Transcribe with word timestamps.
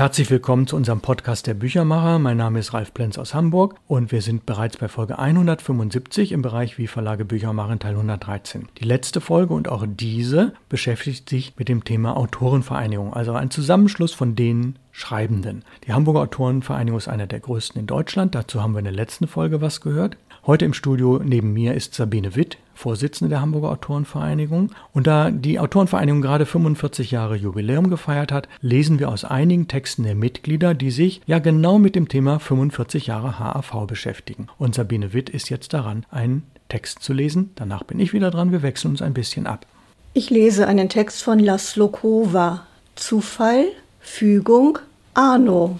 Herzlich 0.00 0.30
willkommen 0.30 0.66
zu 0.66 0.76
unserem 0.76 1.02
Podcast 1.02 1.46
der 1.46 1.52
Büchermacher. 1.52 2.18
Mein 2.18 2.38
Name 2.38 2.58
ist 2.58 2.72
Ralf 2.72 2.94
Plenz 2.94 3.18
aus 3.18 3.34
Hamburg 3.34 3.74
und 3.86 4.12
wir 4.12 4.22
sind 4.22 4.46
bereits 4.46 4.78
bei 4.78 4.88
Folge 4.88 5.18
175 5.18 6.32
im 6.32 6.40
Bereich 6.40 6.78
Wie 6.78 6.86
Verlage 6.86 7.26
Bücher 7.26 7.52
machen 7.52 7.80
Teil 7.80 7.92
113. 7.96 8.68
Die 8.78 8.84
letzte 8.84 9.20
Folge 9.20 9.52
und 9.52 9.68
auch 9.68 9.84
diese 9.86 10.54
beschäftigt 10.70 11.28
sich 11.28 11.52
mit 11.58 11.68
dem 11.68 11.84
Thema 11.84 12.16
Autorenvereinigung, 12.16 13.12
also 13.12 13.34
ein 13.34 13.50
Zusammenschluss 13.50 14.14
von 14.14 14.34
den 14.34 14.78
Schreibenden. 14.90 15.66
Die 15.86 15.92
Hamburger 15.92 16.20
Autorenvereinigung 16.20 16.96
ist 16.96 17.08
einer 17.08 17.26
der 17.26 17.40
größten 17.40 17.78
in 17.78 17.86
Deutschland. 17.86 18.34
Dazu 18.34 18.62
haben 18.62 18.72
wir 18.72 18.78
in 18.78 18.86
der 18.86 18.94
letzten 18.94 19.28
Folge 19.28 19.60
was 19.60 19.82
gehört. 19.82 20.16
Heute 20.46 20.64
im 20.64 20.72
Studio 20.72 21.20
neben 21.22 21.52
mir 21.52 21.74
ist 21.74 21.94
Sabine 21.94 22.34
Witt, 22.34 22.56
Vorsitzende 22.74 23.28
der 23.28 23.42
Hamburger 23.42 23.72
Autorenvereinigung. 23.72 24.72
Und 24.94 25.06
da 25.06 25.30
die 25.30 25.58
Autorenvereinigung 25.58 26.22
gerade 26.22 26.46
45 26.46 27.10
Jahre 27.10 27.36
Jubiläum 27.36 27.90
gefeiert 27.90 28.32
hat, 28.32 28.48
lesen 28.62 28.98
wir 28.98 29.10
aus 29.10 29.26
einigen 29.26 29.68
Texten 29.68 30.04
der 30.04 30.14
Mitglieder, 30.14 30.72
die 30.72 30.90
sich 30.90 31.20
ja 31.26 31.40
genau 31.40 31.78
mit 31.78 31.94
dem 31.94 32.08
Thema 32.08 32.38
45 32.38 33.08
Jahre 33.08 33.38
HAV 33.38 33.86
beschäftigen. 33.86 34.46
Und 34.56 34.74
Sabine 34.74 35.12
Witt 35.12 35.28
ist 35.28 35.50
jetzt 35.50 35.74
daran, 35.74 36.06
einen 36.10 36.44
Text 36.70 37.02
zu 37.02 37.12
lesen. 37.12 37.50
Danach 37.56 37.84
bin 37.84 38.00
ich 38.00 38.14
wieder 38.14 38.30
dran. 38.30 38.50
Wir 38.50 38.62
wechseln 38.62 38.92
uns 38.92 39.02
ein 39.02 39.12
bisschen 39.12 39.46
ab. 39.46 39.66
Ich 40.14 40.30
lese 40.30 40.66
einen 40.66 40.88
Text 40.88 41.22
von 41.22 41.38
Laszlo 41.38 41.88
Kova. 41.88 42.66
Zufall, 42.94 43.66
Fügung, 44.00 44.78
Arno. 45.12 45.78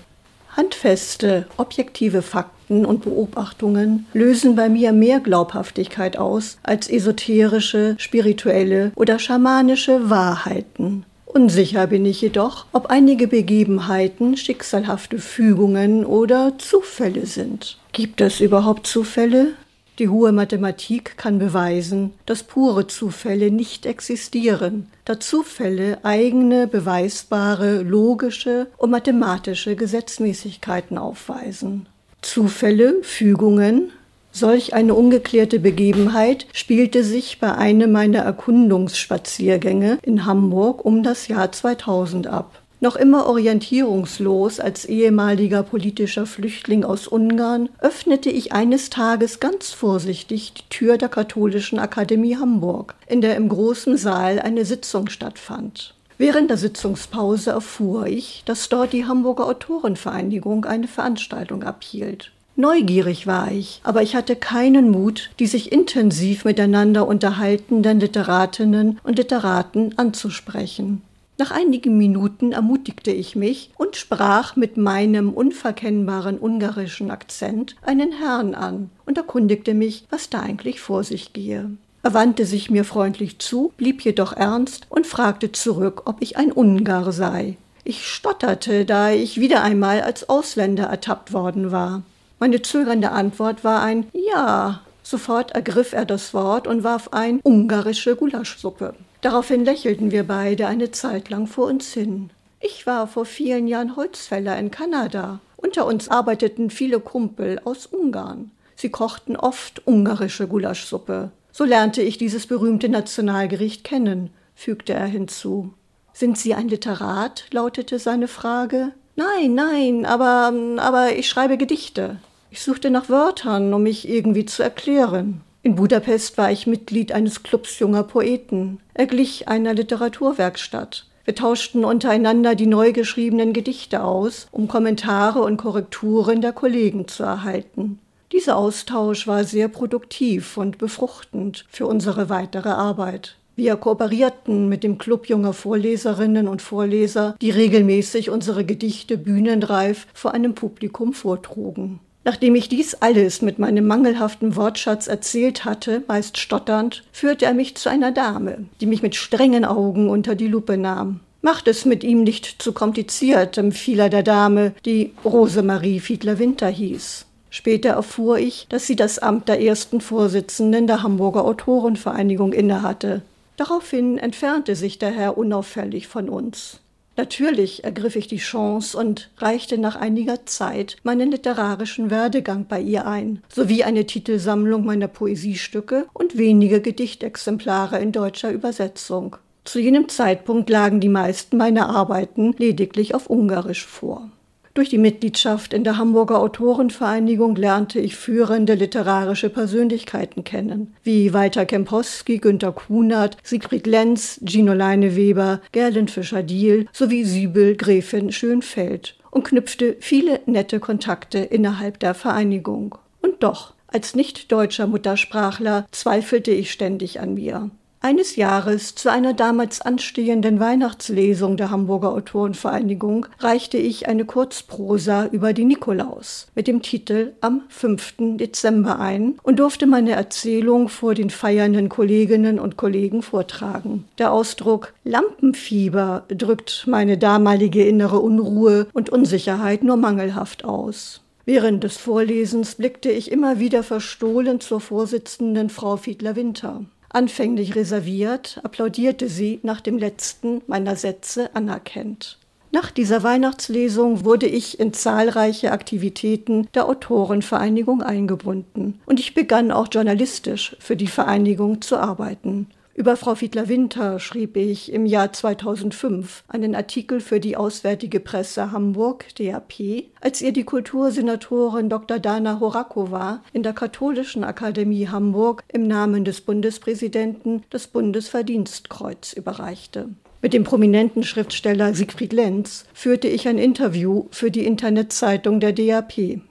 Handfeste, 0.55 1.47
objektive 1.57 2.21
Fakten 2.21 2.60
und 2.71 3.03
Beobachtungen 3.03 4.07
lösen 4.15 4.57
bei 4.57 4.69
mir 4.69 4.93
mehr 4.93 5.21
Glaubhaftigkeit 5.21 6.17
aus 6.17 6.59
als 6.63 6.89
esoterische, 6.89 7.97
spirituelle 7.99 8.93
oder 8.95 9.19
schamanische 9.19 10.09
Wahrheiten. 10.11 11.05
Unsicher 11.27 11.87
bin 11.87 12.05
ich 12.07 12.21
jedoch, 12.21 12.67
ob 12.73 12.87
einige 12.87 13.29
Begebenheiten 13.29 14.37
schicksalhafte 14.37 15.19
Fügungen 15.19 16.05
oder 16.05 16.55
Zufälle 16.59 17.27
sind. 17.27 17.79
Gibt 17.93 18.21
es 18.21 18.41
überhaupt 18.41 18.87
Zufälle? 18.87 19.53
Die 20.01 20.09
hohe 20.09 20.33
Mathematik 20.33 21.19
kann 21.19 21.39
beweisen, 21.39 22.15
dass 22.25 22.43
pure 22.43 22.87
Zufälle 22.87 23.51
nicht 23.51 23.85
existieren, 23.85 24.87
da 25.05 25.21
Zufälle 25.21 25.99
eigene, 26.05 26.67
beweisbare, 26.67 27.83
logische 27.83 28.69
und 28.79 28.91
mathematische 28.91 29.77
Gesetzmäßigkeiten 29.77 30.97
aufweisen. 30.97 31.87
Zufälle, 32.23 33.03
Fügungen, 33.03 33.93
Solch 34.33 34.75
eine 34.75 34.95
ungeklärte 34.95 35.59
Begebenheit 35.59 36.47
spielte 36.53 37.03
sich 37.03 37.41
bei 37.41 37.53
einem 37.57 37.91
meiner 37.91 38.21
Erkundungsspaziergänge 38.21 39.99
in 40.03 40.25
Hamburg 40.25 40.85
um 40.85 41.03
das 41.03 41.27
Jahr 41.27 41.51
2000 41.51 42.29
ab. 42.29 42.63
Noch 42.83 42.97
immer 42.97 43.27
orientierungslos 43.27 44.59
als 44.59 44.87
ehemaliger 44.87 45.63
politischer 45.63 46.25
Flüchtling 46.25 46.83
aus 46.83 47.09
Ungarn, 47.09 47.69
öffnete 47.81 48.31
ich 48.31 48.53
eines 48.53 48.89
Tages 48.89 49.39
ganz 49.39 49.73
vorsichtig 49.73 50.55
die 50.55 50.69
Tür 50.71 50.97
der 50.97 51.11
Katholischen 51.11 51.79
Akademie 51.79 52.37
Hamburg, 52.37 52.95
in 53.07 53.21
der 53.21 53.37
im 53.37 53.51
großen 53.51 53.99
Saal 53.99 54.39
eine 54.39 54.65
Sitzung 54.65 55.11
stattfand. 55.11 55.95
Während 56.21 56.51
der 56.51 56.59
Sitzungspause 56.59 57.49
erfuhr 57.49 58.07
ich, 58.07 58.43
dass 58.45 58.69
dort 58.69 58.93
die 58.93 59.07
Hamburger 59.07 59.47
Autorenvereinigung 59.47 60.67
eine 60.67 60.87
Veranstaltung 60.87 61.63
abhielt. 61.63 62.31
Neugierig 62.57 63.27
war 63.27 63.51
ich, 63.51 63.81
aber 63.85 64.03
ich 64.03 64.15
hatte 64.15 64.37
keinen 64.37 64.91
Mut, 64.91 65.31
die 65.39 65.47
sich 65.47 65.73
intensiv 65.73 66.45
miteinander 66.45 67.09
unterhaltenden 67.09 68.01
Literatinnen 68.01 69.01
und 69.03 69.17
Literaten 69.17 69.97
anzusprechen. 69.97 71.01
Nach 71.39 71.53
einigen 71.53 71.97
Minuten 71.97 72.53
ermutigte 72.53 73.13
ich 73.13 73.35
mich 73.35 73.71
und 73.79 73.97
sprach 73.97 74.57
mit 74.57 74.77
meinem 74.77 75.33
unverkennbaren 75.33 76.39
ungarischen 76.39 77.11
Akzent 77.11 77.77
einen 77.81 78.13
Herrn 78.13 78.55
an 78.55 78.91
und 79.07 79.17
erkundigte 79.17 79.73
mich, 79.73 80.05
was 80.11 80.29
da 80.29 80.41
eigentlich 80.41 80.81
vor 80.81 81.03
sich 81.03 81.33
gehe. 81.33 81.71
Er 82.03 82.15
wandte 82.15 82.47
sich 82.47 82.71
mir 82.71 82.85
freundlich 82.85 83.39
zu, 83.39 83.73
blieb 83.77 84.03
jedoch 84.03 84.33
ernst 84.33 84.87
und 84.89 85.07
fragte 85.07 85.53
zurück, 85.53 86.03
ob 86.07 86.17
ich 86.21 86.39
ein 86.39 86.51
Ungar 86.51 87.13
sei. 87.13 87.57
Ich 87.85 88.07
stotterte, 88.07 88.85
da 88.85 89.11
ich 89.11 89.41
wieder 89.41 89.63
einmal 89.63 90.01
als 90.03 90.29
Ausländer 90.29 90.85
ertappt 90.85 91.33
worden 91.33 91.73
war. 91.73 92.03
Meine 92.39 92.63
zögernde 92.63 93.11
Antwort 93.11 93.65
war 93.65 93.83
ein 93.83 94.07
Ja. 94.13 94.81
Sofort 95.03 95.53
ergriff 95.53 95.93
er 95.93 96.05
das 96.05 96.33
Wort 96.35 96.67
und 96.67 96.85
warf 96.85 97.09
ein 97.13 97.41
ungarische 97.43 98.17
Gulaschsuppe. 98.17 98.95
Daraufhin 99.23 99.65
lächelten 99.65 100.11
wir 100.11 100.25
beide 100.25 100.67
eine 100.67 100.93
Zeit 100.93 101.29
lang 101.29 101.47
vor 101.47 101.67
uns 101.67 101.93
hin. 101.93 102.31
Ich 102.61 102.87
war 102.87 103.07
vor 103.09 103.25
vielen 103.25 103.67
Jahren 103.67 103.97
Holzfäller 103.97 104.59
in 104.59 104.71
Kanada. 104.71 105.41
Unter 105.57 105.87
uns 105.87 106.09
arbeiteten 106.09 106.71
viele 106.71 107.01
Kumpel 107.01 107.61
aus 107.65 107.87
Ungarn. 107.87 108.51
Sie 108.77 108.91
kochten 108.91 109.37
oft 109.37 109.87
ungarische 109.87 110.47
Gulaschsuppe. 110.47 111.31
So 111.53 111.65
lernte 111.65 112.03
ich 112.03 112.19
dieses 112.19 112.47
berühmte 112.47 112.89
Nationalgericht 112.89 113.85
kennen, 113.85 114.31
fügte 114.55 114.93
er 114.93 115.07
hinzu. 115.07 115.75
Sind 116.13 116.39
Sie 116.39 116.55
ein 116.55 116.69
Literat? 116.69 117.47
lautete 117.51 117.99
seine 117.99 118.29
Frage. 118.29 118.93
Nein, 119.17 119.55
nein, 119.55 120.07
aber, 120.07 120.53
aber 120.79 121.17
ich 121.17 121.29
schreibe 121.29 121.57
Gedichte. 121.57 122.19
Ich 122.51 122.63
suchte 122.63 122.91
nach 122.91 123.09
Wörtern, 123.09 123.73
um 123.75 123.83
mich 123.83 124.09
irgendwie 124.09 124.45
zu 124.45 124.63
erklären. 124.63 125.43
In 125.63 125.77
Budapest 125.77 126.39
war 126.39 126.51
ich 126.51 126.67
Mitglied 126.67 127.13
eines 127.13 127.43
Clubs 127.43 127.79
junger 127.79 128.03
Poeten. 128.03 128.81
Er 128.95 129.07
glich 129.07 129.49
einer 129.49 129.75
Literaturwerkstatt. 129.75 131.07
Wir 131.25 131.35
tauschten 131.35 131.85
untereinander 131.85 132.55
die 132.55 132.67
neu 132.67 132.93
geschriebenen 132.93 133.53
Gedichte 133.53 134.03
aus, 134.03 134.49
um 134.51 134.69
Kommentare 134.69 135.43
und 135.43 135.59
Korrekturen 135.59 136.41
der 136.41 136.53
Kollegen 136.53 137.09
zu 137.09 137.23
erhalten. 137.23 137.99
Dieser 138.33 138.57
Austausch 138.57 139.27
war 139.27 139.45
sehr 139.45 139.69
produktiv 139.69 140.57
und 140.57 140.79
befruchtend 140.79 141.65
für 141.69 141.87
unsere 141.87 142.29
weitere 142.29 142.69
Arbeit. 142.69 143.37
Wir 143.57 143.77
kooperierten 143.77 144.69
mit 144.69 144.85
dem 144.85 144.99
Club 144.99 145.29
junger 145.29 145.53
Vorleserinnen 145.53 146.47
und 146.47 146.63
Vorleser, 146.63 147.35
die 147.41 147.51
regelmäßig 147.51 148.31
unsere 148.31 148.65
Gedichte 148.65 149.19
bühnenreif 149.19 150.07
vor 150.15 150.33
einem 150.33 150.55
Publikum 150.55 151.13
vortrugen. 151.13 152.01
Nachdem 152.25 152.55
ich 152.55 152.69
dies 152.69 152.95
alles 152.95 153.43
mit 153.43 153.59
meinem 153.59 153.87
mangelhaften 153.87 154.55
Wortschatz 154.55 155.09
erzählt 155.09 155.65
hatte, 155.65 156.03
meist 156.07 156.39
stotternd, 156.39 157.03
führte 157.13 157.47
er 157.47 157.55
mich 157.55 157.77
zu 157.77 157.91
einer 157.91 158.13
Dame, 158.13 158.67
die 158.81 158.87
mich 158.87 159.03
mit 159.03 159.17
strengen 159.17 159.65
Augen 159.65 160.09
unter 160.09 160.37
die 160.37 160.49
Lupe 160.49 160.77
nahm. 160.77 161.21
Macht 161.43 161.67
es 161.69 161.85
mit 161.85 162.05
ihm 162.05 162.23
nicht 162.23 162.63
zu 162.63 162.73
kompliziert, 162.73 163.59
empfiel 163.59 163.99
er 163.99 164.11
der 164.11 164.23
Dame, 164.23 164.73
die 164.85 165.13
Rosemarie 165.25 165.99
Fiedler-Winter 165.99 166.69
hieß. 166.69 167.27
Später 167.51 167.91
erfuhr 167.91 168.39
ich, 168.39 168.67
dass 168.69 168.87
sie 168.87 168.97
das 168.97 169.19
Amt 169.19 169.49
der 169.49 169.61
ersten 169.61 170.01
Vorsitzenden 170.01 170.87
der 170.87 171.03
Hamburger 171.03 171.45
Autorenvereinigung 171.45 172.53
innehatte. 172.53 173.23
Daraufhin 173.57 174.17
entfernte 174.17 174.77
sich 174.77 174.99
der 174.99 175.11
Herr 175.11 175.37
unauffällig 175.37 176.07
von 176.07 176.29
uns. 176.29 176.81
Natürlich 177.17 177.85
ergriff 177.85 178.17
ich 178.17 178.29
die 178.29 178.39
Chance 178.39 178.97
und 178.97 179.29
reichte 179.37 179.77
nach 179.77 179.97
einiger 179.97 180.47
Zeit 180.47 180.97
meinen 181.03 181.31
literarischen 181.31 182.09
Werdegang 182.11 182.65
bei 182.67 182.81
ihr 182.81 183.07
ein, 183.07 183.43
sowie 183.53 183.85
eine 183.85 184.07
Titelsammlung 184.07 184.87
meiner 184.87 185.09
Poesiestücke 185.09 186.07
und 186.15 186.39
wenige 186.39 186.81
Gedichtexemplare 186.81 187.99
in 187.99 188.13
deutscher 188.13 188.51
Übersetzung. 188.51 189.37
Zu 189.65 189.81
jenem 189.81 190.09
Zeitpunkt 190.09 190.71
lagen 190.71 191.01
die 191.01 191.11
meisten 191.11 191.59
meiner 191.59 191.91
Arbeiten 191.91 192.55
lediglich 192.57 193.15
auf 193.15 193.27
Ungarisch 193.27 193.85
vor. 193.85 194.31
Durch 194.73 194.89
die 194.89 194.99
Mitgliedschaft 194.99 195.75
in 195.75 195.83
der 195.83 195.99
Hamburger 195.99 196.39
Autorenvereinigung 196.39 197.57
lernte 197.57 197.99
ich 197.99 198.15
führende 198.15 198.75
literarische 198.75 199.51
Persönlichkeiten 199.51 200.45
kennen, 200.45 200.95
wie 201.03 201.33
Walter 201.33 201.67
Kempowski, 201.67 202.39
Günter 202.39 202.71
Kunert, 202.71 203.37
Siegfried 203.43 203.89
Lenz, 203.89 204.41
Gino 204.45 204.73
Leineweber, 204.73 205.61
Gerlin 205.73 206.07
Fischer-Diel 206.07 206.87
sowie 206.93 207.25
Sibyl 207.25 207.77
Gräfin 207.77 208.31
Schönfeld 208.31 209.17
und 209.33 209.45
knüpfte 209.45 209.97
viele 209.99 210.41
nette 210.47 210.79
Kontakte 210.79 211.39
innerhalb 211.39 211.99
der 211.99 212.15
Vereinigung. 212.15 212.97
Und 213.23 213.43
doch, 213.43 213.75
als 213.89 214.15
nicht-deutscher 214.15 214.87
Muttersprachler 214.87 215.87
zweifelte 215.91 216.53
ich 216.53 216.71
ständig 216.71 217.19
an 217.19 217.35
mir. 217.35 217.71
Eines 218.03 218.37
Jahres 218.37 218.95
zu 218.95 219.11
einer 219.11 219.35
damals 219.35 219.83
anstehenden 219.83 220.59
Weihnachtslesung 220.59 221.59
der 221.59 221.71
Hamburger 221.71 222.13
Autorenvereinigung 222.13 223.27
reichte 223.41 223.77
ich 223.77 224.09
eine 224.09 224.25
Kurzprosa 224.25 225.27
über 225.27 225.53
die 225.53 225.67
Nikolaus 225.67 226.47
mit 226.55 226.67
dem 226.67 226.81
Titel 226.81 227.35
Am 227.43 227.61
5. 227.69 228.39
Dezember 228.39 229.01
ein 229.01 229.35
und 229.43 229.59
durfte 229.59 229.87
meine 229.87 230.13
Erzählung 230.13 230.89
vor 230.89 231.13
den 231.15 231.29
feiernden 231.29 231.91
Kolleginnen 231.91 232.59
und 232.59 232.79
Kollegen 232.79 233.21
vortragen. 233.21 234.07
Der 234.17 234.33
Ausdruck 234.33 234.95
Lampenfieber 235.05 236.25
drückt 236.29 236.87
meine 236.87 237.19
damalige 237.19 237.85
innere 237.85 238.21
Unruhe 238.21 238.87
und 238.95 239.11
Unsicherheit 239.11 239.83
nur 239.83 239.99
mangelhaft 239.99 240.65
aus. 240.65 241.21
Während 241.45 241.85
des 241.85 241.99
Vorlesens 241.99 242.77
blickte 242.77 243.11
ich 243.11 243.31
immer 243.31 243.59
wieder 243.59 243.83
verstohlen 243.83 244.59
zur 244.59 244.81
Vorsitzenden 244.81 245.69
Frau 245.69 245.99
Fiedler-Winter. 245.99 246.87
Anfänglich 247.13 247.75
reserviert, 247.75 248.61
applaudierte 248.63 249.29
sie 249.29 249.59
nach 249.65 249.81
dem 249.81 249.99
letzten 249.99 250.63
meiner 250.69 250.95
Sätze 250.95 251.55
anerkennt. 251.55 252.39
Nach 252.73 252.93
dieser 252.93 253.25
Weihnachtslesung 253.25 254.25
wurde 254.25 254.47
ich 254.47 254.79
in 254.79 254.93
zahlreiche 254.93 255.73
Aktivitäten 255.73 256.69
der 256.75 256.87
Autorenvereinigung 256.89 258.01
eingebunden 258.01 259.01
und 259.07 259.19
ich 259.19 259.35
begann 259.35 259.73
auch 259.73 259.89
journalistisch 259.91 260.77
für 260.79 260.95
die 260.95 261.09
Vereinigung 261.09 261.83
zu 261.83 261.97
arbeiten. 261.97 262.69
Über 263.01 263.17
Frau 263.17 263.35
Fiedler-Winter 263.35 264.19
schrieb 264.21 264.59
ich 264.59 264.93
im 264.93 265.07
Jahr 265.07 265.33
2005 265.33 266.45
einen 266.49 266.75
Artikel 266.75 267.21
für 267.21 267.41
die 267.41 267.57
Auswärtige 267.57 268.21
Presse 268.21 268.73
Hamburg, 268.73 269.25
DAP, 269.37 270.05
als 270.21 270.43
ihr 270.43 270.53
die 270.53 270.65
Kultursenatorin 270.65 271.89
Dr. 271.89 272.19
Dana 272.19 272.61
Horakova 272.61 273.43
in 273.55 273.63
der 273.63 273.73
Katholischen 273.73 274.45
Akademie 274.45 275.09
Hamburg 275.09 275.65
im 275.73 275.87
Namen 275.87 276.27
des 276.27 276.43
Bundespräsidenten 276.43 277.63
das 277.71 277.87
Bundesverdienstkreuz 277.87 279.33
überreichte. 279.33 280.11
Mit 280.43 280.53
dem 280.53 280.65
prominenten 280.65 281.23
Schriftsteller 281.23 281.95
Siegfried 281.95 282.35
Lenz 282.35 282.85
führte 282.93 283.29
ich 283.29 283.49
ein 283.49 283.57
Interview 283.57 284.27
für 284.31 284.51
die 284.51 284.67
Internetzeitung 284.67 285.59
der 285.59 285.73
DAP. 285.73 286.43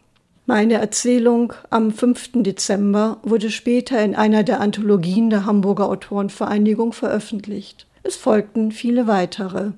Meine 0.49 0.79
Erzählung 0.81 1.53
am 1.69 1.91
5. 1.91 2.41
Dezember 2.41 3.19
wurde 3.21 3.51
später 3.51 4.03
in 4.03 4.15
einer 4.15 4.41
der 4.41 4.61
Anthologien 4.61 5.29
der 5.29 5.45
Hamburger 5.45 5.87
Autorenvereinigung 5.87 6.91
veröffentlicht. 6.91 7.85
Es 8.01 8.15
folgten 8.15 8.71
viele 8.71 9.05
weitere. 9.05 9.73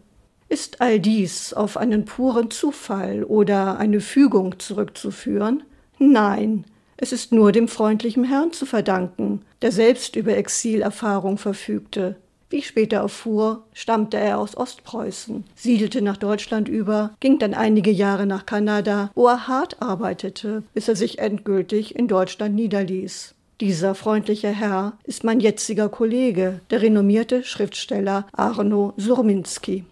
Ist 0.48 0.80
all 0.80 1.02
dies 1.02 1.54
auf 1.54 1.76
einen 1.76 2.06
puren 2.06 2.52
Zufall 2.52 3.26
oder 3.26 3.80
eine 3.80 4.00
Fügung 4.00 4.60
zurückzuführen? 4.60 5.64
Nein, 6.00 6.64
es 6.96 7.12
ist 7.12 7.34
nur 7.34 7.52
dem 7.52 7.68
freundlichen 7.68 8.24
Herrn 8.24 8.54
zu 8.54 8.66
verdanken, 8.66 9.42
der 9.62 9.74
selbst 9.74 10.16
über 10.16 10.38
Exilerfahrung 10.38 11.38
verfügte, 11.38 12.16
wie 12.52 12.58
ich 12.58 12.68
später 12.68 12.98
erfuhr, 12.98 13.64
stammte 13.74 14.18
er 14.18 14.38
aus 14.38 14.56
Ostpreußen, 14.56 15.44
siedelte 15.56 16.02
nach 16.02 16.18
Deutschland 16.18 16.68
über, 16.68 17.12
ging 17.20 17.40
dann 17.40 17.54
einige 17.54 17.92
Jahre 17.92 18.26
nach 18.26 18.46
Kanada, 18.46 19.12
wo 19.16 19.28
er 19.28 19.48
hart 19.48 19.82
arbeitete, 19.82 20.64
bis 20.74 20.88
er 20.88 20.96
sich 20.96 21.20
endgültig 21.20 21.96
in 21.96 22.08
Deutschland 22.08 22.56
niederließ. 22.56 23.34
Dieser 23.62 23.94
freundliche 23.94 24.50
Herr 24.50 24.94
ist 25.04 25.24
mein 25.24 25.40
jetziger 25.40 25.88
Kollege, 25.88 26.62
der 26.72 26.82
renommierte 26.82 27.44
Schriftsteller 27.44 28.26
Arno 28.34 28.94
Surminski. 28.98 29.86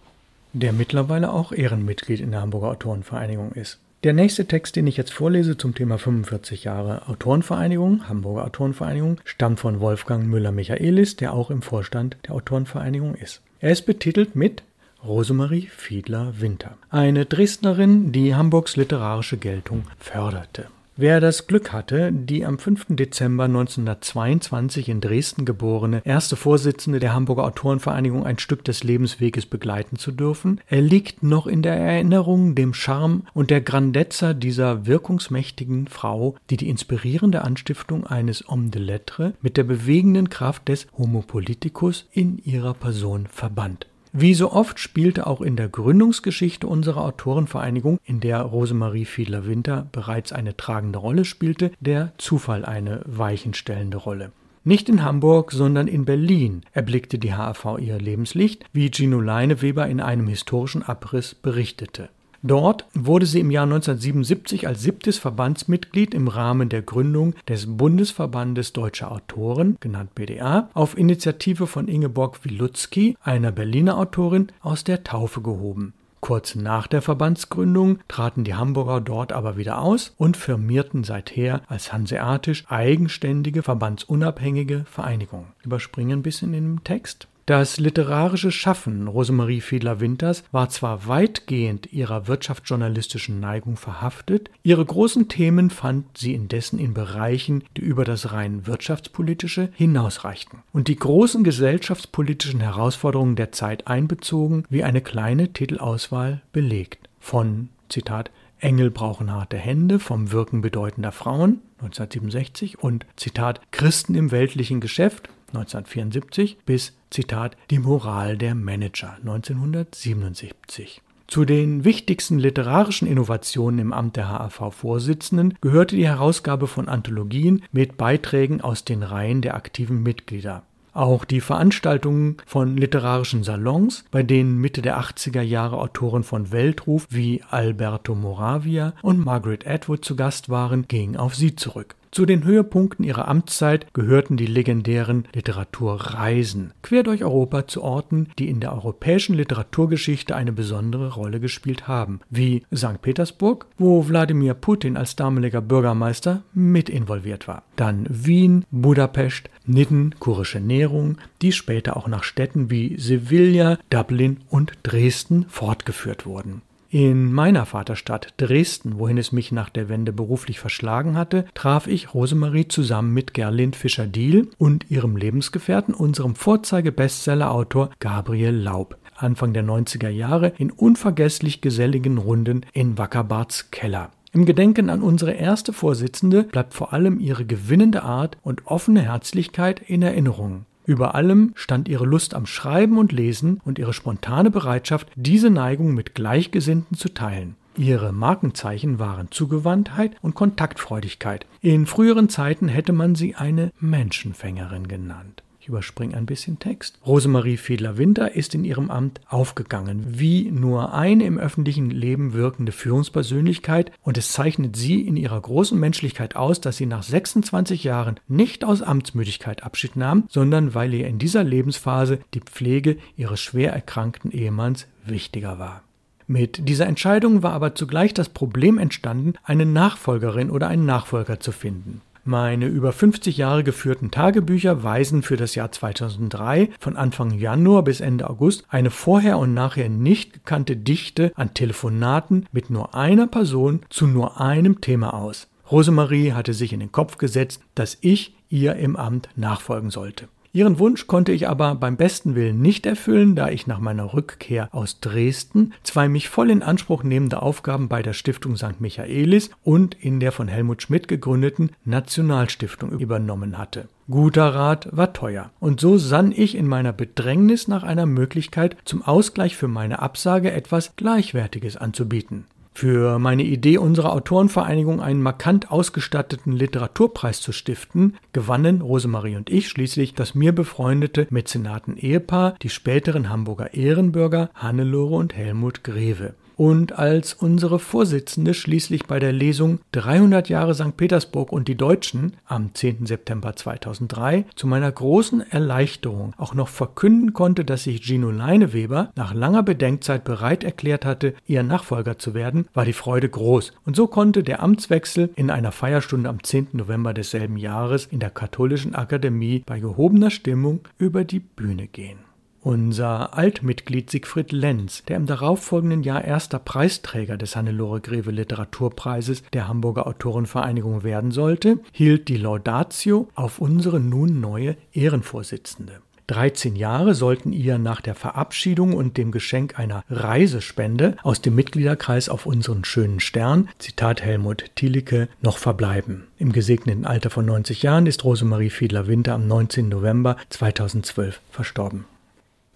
Der 0.52 0.72
mittlerweile 0.72 1.32
auch 1.32 1.52
Ehrenmitglied 1.52 2.20
in 2.20 2.32
der 2.32 2.40
Hamburger 2.40 2.68
Autorenvereinigung 2.68 3.52
ist. 3.52 3.78
Der 4.02 4.14
nächste 4.14 4.46
Text, 4.46 4.76
den 4.76 4.86
ich 4.86 4.96
jetzt 4.96 5.12
vorlese 5.12 5.58
zum 5.58 5.74
Thema 5.74 5.98
45 5.98 6.64
Jahre 6.64 7.06
Autorenvereinigung, 7.08 8.08
Hamburger 8.08 8.46
Autorenvereinigung, 8.46 9.20
stammt 9.26 9.60
von 9.60 9.80
Wolfgang 9.80 10.26
Müller-Michaelis, 10.26 11.16
der 11.16 11.34
auch 11.34 11.50
im 11.50 11.60
Vorstand 11.60 12.16
der 12.26 12.34
Autorenvereinigung 12.34 13.14
ist. 13.14 13.42
Er 13.58 13.72
ist 13.72 13.82
betitelt 13.82 14.34
mit 14.34 14.62
Rosemarie 15.04 15.68
Fiedler-Winter, 15.70 16.78
eine 16.88 17.26
Dresdnerin, 17.26 18.10
die 18.10 18.34
Hamburgs 18.34 18.76
literarische 18.76 19.36
Geltung 19.36 19.84
förderte. 19.98 20.68
Wer 21.02 21.18
das 21.18 21.46
Glück 21.46 21.72
hatte, 21.72 22.12
die 22.12 22.44
am 22.44 22.58
5. 22.58 22.88
Dezember 22.90 23.44
1922 23.44 24.90
in 24.90 25.00
Dresden 25.00 25.46
geborene 25.46 26.02
erste 26.04 26.36
Vorsitzende 26.36 27.00
der 27.00 27.14
Hamburger 27.14 27.44
Autorenvereinigung 27.44 28.26
ein 28.26 28.38
Stück 28.38 28.64
des 28.64 28.84
Lebensweges 28.84 29.46
begleiten 29.46 29.96
zu 29.96 30.12
dürfen, 30.12 30.60
erliegt 30.66 31.22
noch 31.22 31.46
in 31.46 31.62
der 31.62 31.74
Erinnerung 31.74 32.54
dem 32.54 32.74
Charme 32.74 33.22
und 33.32 33.48
der 33.48 33.62
Grandezza 33.62 34.34
dieser 34.34 34.84
wirkungsmächtigen 34.84 35.86
Frau, 35.86 36.36
die 36.50 36.58
die 36.58 36.68
inspirierende 36.68 37.44
Anstiftung 37.44 38.06
eines 38.06 38.46
Homme 38.46 38.68
de 38.68 38.82
Lettres 38.82 39.32
mit 39.40 39.56
der 39.56 39.64
bewegenden 39.64 40.28
Kraft 40.28 40.68
des 40.68 40.86
Homo 40.98 41.22
Politicus 41.22 42.10
in 42.12 42.36
ihrer 42.44 42.74
Person 42.74 43.26
verband. 43.26 43.86
Wie 44.12 44.34
so 44.34 44.50
oft 44.50 44.80
spielte 44.80 45.28
auch 45.28 45.40
in 45.40 45.54
der 45.54 45.68
Gründungsgeschichte 45.68 46.66
unserer 46.66 47.04
Autorenvereinigung, 47.04 48.00
in 48.04 48.18
der 48.18 48.40
Rosemarie 48.42 49.04
Fiedler-Winter 49.04 49.86
bereits 49.92 50.32
eine 50.32 50.56
tragende 50.56 50.98
Rolle 50.98 51.24
spielte, 51.24 51.70
der 51.78 52.12
Zufall 52.18 52.64
eine 52.64 53.02
weichenstellende 53.06 53.98
Rolle. 53.98 54.32
Nicht 54.64 54.88
in 54.88 55.04
Hamburg, 55.04 55.52
sondern 55.52 55.86
in 55.86 56.04
Berlin 56.04 56.62
erblickte 56.72 57.18
die 57.18 57.34
HAV 57.34 57.78
ihr 57.78 57.98
Lebenslicht, 57.98 58.64
wie 58.72 58.90
Gino 58.90 59.20
Leineweber 59.20 59.86
in 59.86 60.00
einem 60.00 60.26
historischen 60.26 60.82
Abriss 60.82 61.34
berichtete. 61.34 62.10
Dort 62.42 62.86
wurde 62.94 63.26
sie 63.26 63.40
im 63.40 63.50
Jahr 63.50 63.64
1977 63.64 64.66
als 64.66 64.80
siebtes 64.80 65.18
Verbandsmitglied 65.18 66.14
im 66.14 66.28
Rahmen 66.28 66.70
der 66.70 66.80
Gründung 66.80 67.34
des 67.46 67.76
Bundesverbandes 67.76 68.72
Deutscher 68.72 69.12
Autoren, 69.12 69.76
genannt 69.80 70.14
BDA, 70.14 70.70
auf 70.72 70.96
Initiative 70.96 71.66
von 71.66 71.86
Ingeborg 71.86 72.42
Wilutzki, 72.44 73.18
einer 73.22 73.52
Berliner 73.52 73.98
Autorin, 73.98 74.48
aus 74.62 74.84
der 74.84 75.04
Taufe 75.04 75.42
gehoben. 75.42 75.92
Kurz 76.20 76.54
nach 76.54 76.86
der 76.86 77.00
Verbandsgründung 77.02 77.98
traten 78.06 78.44
die 78.44 78.54
Hamburger 78.54 79.00
dort 79.00 79.32
aber 79.32 79.56
wieder 79.56 79.80
aus 79.80 80.14
und 80.18 80.36
firmierten 80.36 81.02
seither 81.02 81.62
als 81.68 81.92
hanseatisch 81.92 82.64
eigenständige, 82.68 83.62
verbandsunabhängige 83.62 84.84
Vereinigung. 84.84 85.46
Überspringen 85.62 86.20
ein 86.20 86.22
bisschen 86.22 86.52
im 86.52 86.84
Text. 86.84 87.26
Das 87.46 87.80
literarische 87.80 88.52
Schaffen 88.52 89.08
Rosemarie 89.08 89.60
Fiedler-Winters 89.60 90.44
war 90.52 90.68
zwar 90.68 91.06
weitgehend 91.06 91.92
ihrer 91.92 92.28
wirtschaftsjournalistischen 92.28 93.40
Neigung 93.40 93.76
verhaftet, 93.76 94.50
ihre 94.62 94.84
großen 94.84 95.28
Themen 95.28 95.70
fand 95.70 96.06
sie 96.16 96.34
indessen 96.34 96.78
in 96.78 96.94
Bereichen, 96.94 97.64
die 97.76 97.82
über 97.82 98.04
das 98.04 98.32
rein 98.32 98.66
wirtschaftspolitische 98.66 99.70
hinausreichten 99.74 100.60
und 100.72 100.88
die 100.88 100.96
großen 100.96 101.42
gesellschaftspolitischen 101.42 102.60
Herausforderungen 102.60 103.36
der 103.36 103.52
Zeit 103.52 103.86
einbezogen, 103.88 104.64
wie 104.68 104.84
eine 104.84 105.00
kleine 105.00 105.52
Titelauswahl 105.52 106.42
belegt. 106.52 107.08
Von 107.18 107.68
Zitat 107.88 108.30
Engel 108.60 108.90
brauchen 108.90 109.32
harte 109.32 109.56
Hände 109.56 109.98
vom 109.98 110.32
Wirken 110.32 110.60
bedeutender 110.60 111.12
Frauen 111.12 111.62
1967 111.78 112.78
und 112.78 113.06
Zitat 113.16 113.60
Christen 113.70 114.14
im 114.14 114.30
weltlichen 114.30 114.80
Geschäft 114.80 115.30
1974 115.48 116.58
bis 116.64 116.92
Zitat 117.10 117.56
Die 117.70 117.80
Moral 117.80 118.36
der 118.36 118.54
Manager 118.54 119.16
1977. 119.18 121.02
Zu 121.26 121.44
den 121.44 121.84
wichtigsten 121.84 122.38
literarischen 122.38 123.08
Innovationen 123.08 123.80
im 123.80 123.92
Amt 123.92 124.16
der 124.16 124.28
HAV-Vorsitzenden 124.28 125.54
gehörte 125.60 125.96
die 125.96 126.06
Herausgabe 126.06 126.68
von 126.68 126.88
Anthologien 126.88 127.62
mit 127.72 127.96
Beiträgen 127.96 128.60
aus 128.60 128.84
den 128.84 129.02
Reihen 129.02 129.42
der 129.42 129.54
aktiven 129.54 130.02
Mitglieder. 130.02 130.62
Auch 130.92 131.24
die 131.24 131.40
Veranstaltungen 131.40 132.36
von 132.46 132.76
literarischen 132.76 133.44
Salons, 133.44 134.04
bei 134.10 134.22
denen 134.22 134.58
Mitte 134.58 134.82
der 134.82 135.00
80er 135.00 135.42
Jahre 135.42 135.78
Autoren 135.78 136.24
von 136.24 136.50
Weltruf 136.50 137.06
wie 137.10 137.42
Alberto 137.48 138.14
Moravia 138.14 138.94
und 139.02 139.24
Margaret 139.24 139.66
Atwood 139.66 140.04
zu 140.04 140.16
Gast 140.16 140.48
waren, 140.48 140.86
gingen 140.88 141.16
auf 141.16 141.36
sie 141.36 141.54
zurück. 141.54 141.94
Zu 142.12 142.26
den 142.26 142.42
Höhepunkten 142.42 143.04
ihrer 143.04 143.28
Amtszeit 143.28 143.86
gehörten 143.94 144.36
die 144.36 144.46
legendären 144.46 145.28
Literaturreisen 145.32 146.72
quer 146.82 147.04
durch 147.04 147.22
Europa 147.22 147.68
zu 147.68 147.82
Orten, 147.82 148.28
die 148.38 148.48
in 148.48 148.58
der 148.58 148.72
europäischen 148.72 149.36
Literaturgeschichte 149.36 150.34
eine 150.34 150.52
besondere 150.52 151.14
Rolle 151.14 151.38
gespielt 151.38 151.86
haben, 151.86 152.20
wie 152.28 152.64
St. 152.74 153.00
Petersburg, 153.00 153.66
wo 153.78 154.08
Wladimir 154.08 154.54
Putin 154.54 154.96
als 154.96 155.14
damaliger 155.14 155.60
Bürgermeister 155.60 156.42
mit 156.52 156.88
involviert 156.88 157.46
war. 157.46 157.62
Dann 157.76 158.06
Wien, 158.08 158.64
Budapest, 158.72 159.48
Nidden, 159.64 160.16
Kurische 160.18 160.58
Nährung, 160.60 161.18
die 161.42 161.52
später 161.52 161.96
auch 161.96 162.08
nach 162.08 162.24
Städten 162.24 162.70
wie 162.70 162.98
Sevilla, 162.98 163.78
Dublin 163.88 164.38
und 164.48 164.72
Dresden 164.82 165.46
fortgeführt 165.48 166.26
wurden. 166.26 166.62
In 166.92 167.32
meiner 167.32 167.66
Vaterstadt 167.66 168.34
Dresden, 168.36 168.98
wohin 168.98 169.16
es 169.16 169.30
mich 169.30 169.52
nach 169.52 169.68
der 169.68 169.88
Wende 169.88 170.12
beruflich 170.12 170.58
verschlagen 170.58 171.16
hatte, 171.16 171.44
traf 171.54 171.86
ich 171.86 172.14
Rosemarie 172.14 172.66
zusammen 172.66 173.14
mit 173.14 173.32
Gerlind 173.32 173.76
Fischer-Diel 173.76 174.48
und 174.58 174.90
ihrem 174.90 175.16
Lebensgefährten, 175.16 175.94
unserem 175.94 176.34
Vorzeige-Bestseller-Autor 176.34 177.90
Gabriel 178.00 178.56
Laub. 178.56 178.98
Anfang 179.14 179.52
der 179.52 179.62
90er 179.62 180.08
Jahre 180.08 180.52
in 180.58 180.72
unvergesslich 180.72 181.60
geselligen 181.60 182.18
Runden 182.18 182.66
in 182.72 182.98
Wackerbarts 182.98 183.70
Keller. 183.70 184.10
Im 184.32 184.44
Gedenken 184.44 184.90
an 184.90 185.00
unsere 185.00 185.32
erste 185.32 185.72
Vorsitzende 185.72 186.42
bleibt 186.42 186.74
vor 186.74 186.92
allem 186.92 187.20
ihre 187.20 187.44
gewinnende 187.44 188.02
Art 188.02 188.36
und 188.42 188.66
offene 188.66 189.02
Herzlichkeit 189.02 189.80
in 189.80 190.02
Erinnerung. 190.02 190.66
Über 190.90 191.14
allem 191.14 191.52
stand 191.54 191.86
ihre 191.86 192.04
Lust 192.04 192.34
am 192.34 192.46
Schreiben 192.46 192.98
und 192.98 193.12
Lesen 193.12 193.60
und 193.64 193.78
ihre 193.78 193.92
spontane 193.92 194.50
Bereitschaft, 194.50 195.06
diese 195.14 195.48
Neigung 195.48 195.94
mit 195.94 196.16
Gleichgesinnten 196.16 196.96
zu 196.96 197.10
teilen. 197.14 197.54
Ihre 197.76 198.10
Markenzeichen 198.10 198.98
waren 198.98 199.30
Zugewandtheit 199.30 200.16
und 200.20 200.34
Kontaktfreudigkeit. 200.34 201.46
In 201.60 201.86
früheren 201.86 202.28
Zeiten 202.28 202.66
hätte 202.66 202.92
man 202.92 203.14
sie 203.14 203.36
eine 203.36 203.70
Menschenfängerin 203.78 204.88
genannt 204.88 205.44
überspringe 205.70 206.16
ein 206.16 206.26
bisschen 206.26 206.58
Text. 206.58 206.98
Rosemarie 207.06 207.56
Fiedler-Winter 207.56 208.34
ist 208.34 208.56
in 208.56 208.64
ihrem 208.64 208.90
Amt 208.90 209.20
aufgegangen, 209.28 210.04
wie 210.08 210.50
nur 210.50 210.92
eine 210.92 211.24
im 211.24 211.38
öffentlichen 211.38 211.90
Leben 211.90 212.32
wirkende 212.32 212.72
Führungspersönlichkeit 212.72 213.92
und 214.02 214.18
es 214.18 214.32
zeichnet 214.32 214.74
sie 214.74 215.00
in 215.00 215.16
ihrer 215.16 215.40
großen 215.40 215.78
Menschlichkeit 215.78 216.34
aus, 216.34 216.60
dass 216.60 216.76
sie 216.76 216.86
nach 216.86 217.04
26 217.04 217.84
Jahren 217.84 218.18
nicht 218.26 218.64
aus 218.64 218.82
Amtsmüdigkeit 218.82 219.62
Abschied 219.62 219.94
nahm, 219.94 220.24
sondern 220.28 220.74
weil 220.74 220.92
ihr 220.92 221.06
in 221.06 221.18
dieser 221.18 221.44
Lebensphase 221.44 222.18
die 222.34 222.40
Pflege 222.40 222.96
ihres 223.16 223.40
schwer 223.40 223.72
erkrankten 223.72 224.32
Ehemanns 224.32 224.88
wichtiger 225.06 225.60
war. 225.60 225.82
Mit 226.26 226.68
dieser 226.68 226.86
Entscheidung 226.86 227.42
war 227.42 227.52
aber 227.52 227.74
zugleich 227.74 228.14
das 228.14 228.28
Problem 228.28 228.78
entstanden, 228.78 229.34
eine 229.42 229.66
Nachfolgerin 229.66 230.50
oder 230.50 230.68
einen 230.68 230.86
Nachfolger 230.86 231.40
zu 231.40 231.52
finden. 231.52 232.02
Meine 232.24 232.66
über 232.66 232.92
50 232.92 233.38
Jahre 233.38 233.64
geführten 233.64 234.10
Tagebücher 234.10 234.82
weisen 234.82 235.22
für 235.22 235.36
das 235.36 235.54
Jahr 235.54 235.72
2003 235.72 236.68
von 236.78 236.96
Anfang 236.96 237.30
Januar 237.30 237.82
bis 237.82 238.00
Ende 238.00 238.28
August 238.28 238.64
eine 238.68 238.90
vorher 238.90 239.38
und 239.38 239.54
nachher 239.54 239.88
nicht 239.88 240.32
gekannte 240.32 240.76
Dichte 240.76 241.32
an 241.34 241.54
Telefonaten 241.54 242.46
mit 242.52 242.68
nur 242.68 242.94
einer 242.94 243.26
Person 243.26 243.80
zu 243.88 244.06
nur 244.06 244.40
einem 244.40 244.80
Thema 244.80 245.14
aus. 245.14 245.48
Rosemarie 245.70 246.32
hatte 246.32 246.52
sich 246.52 246.72
in 246.72 246.80
den 246.80 246.92
Kopf 246.92 247.16
gesetzt, 247.16 247.62
dass 247.74 247.96
ich 248.00 248.34
ihr 248.48 248.74
im 248.76 248.96
Amt 248.96 249.28
nachfolgen 249.36 249.90
sollte. 249.90 250.28
Ihren 250.52 250.80
Wunsch 250.80 251.06
konnte 251.06 251.30
ich 251.30 251.48
aber 251.48 251.76
beim 251.76 251.96
besten 251.96 252.34
Willen 252.34 252.60
nicht 252.60 252.84
erfüllen, 252.84 253.36
da 253.36 253.50
ich 253.50 253.68
nach 253.68 253.78
meiner 253.78 254.14
Rückkehr 254.14 254.68
aus 254.72 254.98
Dresden 254.98 255.74
zwei 255.84 256.08
mich 256.08 256.28
voll 256.28 256.50
in 256.50 256.64
Anspruch 256.64 257.04
nehmende 257.04 257.40
Aufgaben 257.40 257.88
bei 257.88 258.02
der 258.02 258.14
Stiftung 258.14 258.56
St. 258.56 258.80
Michaelis 258.80 259.50
und 259.62 259.94
in 259.94 260.18
der 260.18 260.32
von 260.32 260.48
Helmut 260.48 260.82
Schmidt 260.82 261.06
gegründeten 261.06 261.70
Nationalstiftung 261.84 262.98
übernommen 262.98 263.58
hatte. 263.58 263.88
Guter 264.10 264.52
Rat 264.52 264.88
war 264.90 265.12
teuer. 265.12 265.50
Und 265.60 265.78
so 265.78 265.96
sann 265.98 266.32
ich 266.32 266.56
in 266.56 266.66
meiner 266.66 266.92
Bedrängnis 266.92 267.68
nach 267.68 267.84
einer 267.84 268.06
Möglichkeit, 268.06 268.76
zum 268.84 269.02
Ausgleich 269.02 269.56
für 269.56 269.68
meine 269.68 270.00
Absage 270.00 270.50
etwas 270.50 270.96
Gleichwertiges 270.96 271.76
anzubieten. 271.76 272.46
Für 272.80 273.18
meine 273.18 273.42
Idee, 273.42 273.76
unserer 273.76 274.14
Autorenvereinigung 274.14 275.02
einen 275.02 275.20
markant 275.20 275.70
ausgestatteten 275.70 276.54
Literaturpreis 276.54 277.42
zu 277.42 277.52
stiften, 277.52 278.16
gewannen 278.32 278.80
Rosemarie 278.80 279.36
und 279.36 279.50
ich 279.50 279.68
schließlich 279.68 280.14
das 280.14 280.34
mir 280.34 280.54
befreundete 280.54 281.26
Mäzenaten-Ehepaar, 281.28 282.54
die 282.62 282.70
späteren 282.70 283.28
Hamburger 283.28 283.74
Ehrenbürger 283.74 284.48
Hannelore 284.54 285.16
und 285.16 285.36
Helmut 285.36 285.84
Greve 285.84 286.32
und 286.60 286.98
als 286.98 287.32
unsere 287.32 287.78
Vorsitzende 287.78 288.52
schließlich 288.52 289.06
bei 289.06 289.18
der 289.18 289.32
Lesung 289.32 289.78
300 289.92 290.50
Jahre 290.50 290.74
St. 290.74 290.94
Petersburg 290.94 291.52
und 291.52 291.68
die 291.68 291.74
Deutschen 291.74 292.36
am 292.44 292.74
10. 292.74 293.06
September 293.06 293.56
2003 293.56 294.44
zu 294.56 294.66
meiner 294.66 294.92
großen 294.92 295.40
Erleichterung 295.50 296.34
auch 296.36 296.52
noch 296.52 296.68
verkünden 296.68 297.32
konnte, 297.32 297.64
dass 297.64 297.84
sich 297.84 298.02
Gino 298.02 298.30
Leineweber 298.30 299.10
nach 299.16 299.32
langer 299.32 299.62
Bedenkzeit 299.62 300.22
bereit 300.22 300.62
erklärt 300.62 301.06
hatte, 301.06 301.32
ihr 301.46 301.62
Nachfolger 301.62 302.18
zu 302.18 302.34
werden, 302.34 302.66
war 302.74 302.84
die 302.84 302.92
Freude 302.92 303.30
groß. 303.30 303.72
Und 303.86 303.96
so 303.96 304.06
konnte 304.06 304.42
der 304.42 304.62
Amtswechsel 304.62 305.30
in 305.36 305.50
einer 305.50 305.72
Feierstunde 305.72 306.28
am 306.28 306.42
10. 306.42 306.68
November 306.72 307.14
desselben 307.14 307.56
Jahres 307.56 308.04
in 308.04 308.20
der 308.20 308.28
Katholischen 308.28 308.94
Akademie 308.94 309.62
bei 309.64 309.80
gehobener 309.80 310.30
Stimmung 310.30 310.80
über 310.98 311.24
die 311.24 311.40
Bühne 311.40 311.86
gehen. 311.86 312.18
Unser 312.62 313.38
Altmitglied 313.38 314.10
Siegfried 314.10 314.52
Lenz, 314.52 315.02
der 315.08 315.16
im 315.16 315.24
darauffolgenden 315.24 316.02
Jahr 316.02 316.22
erster 316.22 316.58
Preisträger 316.58 317.38
des 317.38 317.56
Hannelore 317.56 318.02
Greve 318.02 318.30
Literaturpreises 318.30 319.42
der 319.54 319.66
Hamburger 319.66 320.06
Autorenvereinigung 320.06 321.02
werden 321.02 321.30
sollte, 321.30 321.78
hielt 321.90 322.28
die 322.28 322.36
Laudatio 322.36 323.28
auf 323.34 323.60
unsere 323.60 323.98
nun 323.98 324.40
neue 324.40 324.76
Ehrenvorsitzende. 324.92 326.02
13 326.26 326.76
Jahre 326.76 327.14
sollten 327.14 327.52
ihr 327.52 327.78
nach 327.78 328.02
der 328.02 328.14
Verabschiedung 328.14 328.92
und 328.92 329.16
dem 329.16 329.32
Geschenk 329.32 329.78
einer 329.78 330.04
Reisespende 330.10 331.16
aus 331.22 331.40
dem 331.40 331.54
Mitgliederkreis 331.54 332.28
auf 332.28 332.44
unseren 332.44 332.84
schönen 332.84 333.20
Stern, 333.20 333.70
Zitat 333.78 334.20
Helmut 334.20 334.66
Thielicke, 334.76 335.28
noch 335.40 335.56
verbleiben. 335.56 336.28
Im 336.38 336.52
gesegneten 336.52 337.06
Alter 337.06 337.30
von 337.30 337.46
90 337.46 337.82
Jahren 337.82 338.06
ist 338.06 338.22
Rosemarie 338.22 338.70
Fiedler-Winter 338.70 339.32
am 339.32 339.48
19. 339.48 339.88
November 339.88 340.36
2012 340.50 341.40
verstorben. 341.50 342.04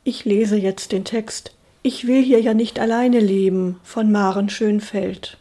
Ich 0.07 0.27
lese 0.27 0.59
jetzt 0.59 0.93
den 0.93 1.07
Text 1.07 1.55
Ich 1.83 2.07
will 2.07 2.23
hier 2.23 2.39
ja 2.39 2.53
nicht 2.53 2.79
alleine 2.79 3.21
leben 3.21 3.81
von 3.83 4.13
Maren 4.13 4.51
Schönfeld. 4.51 5.39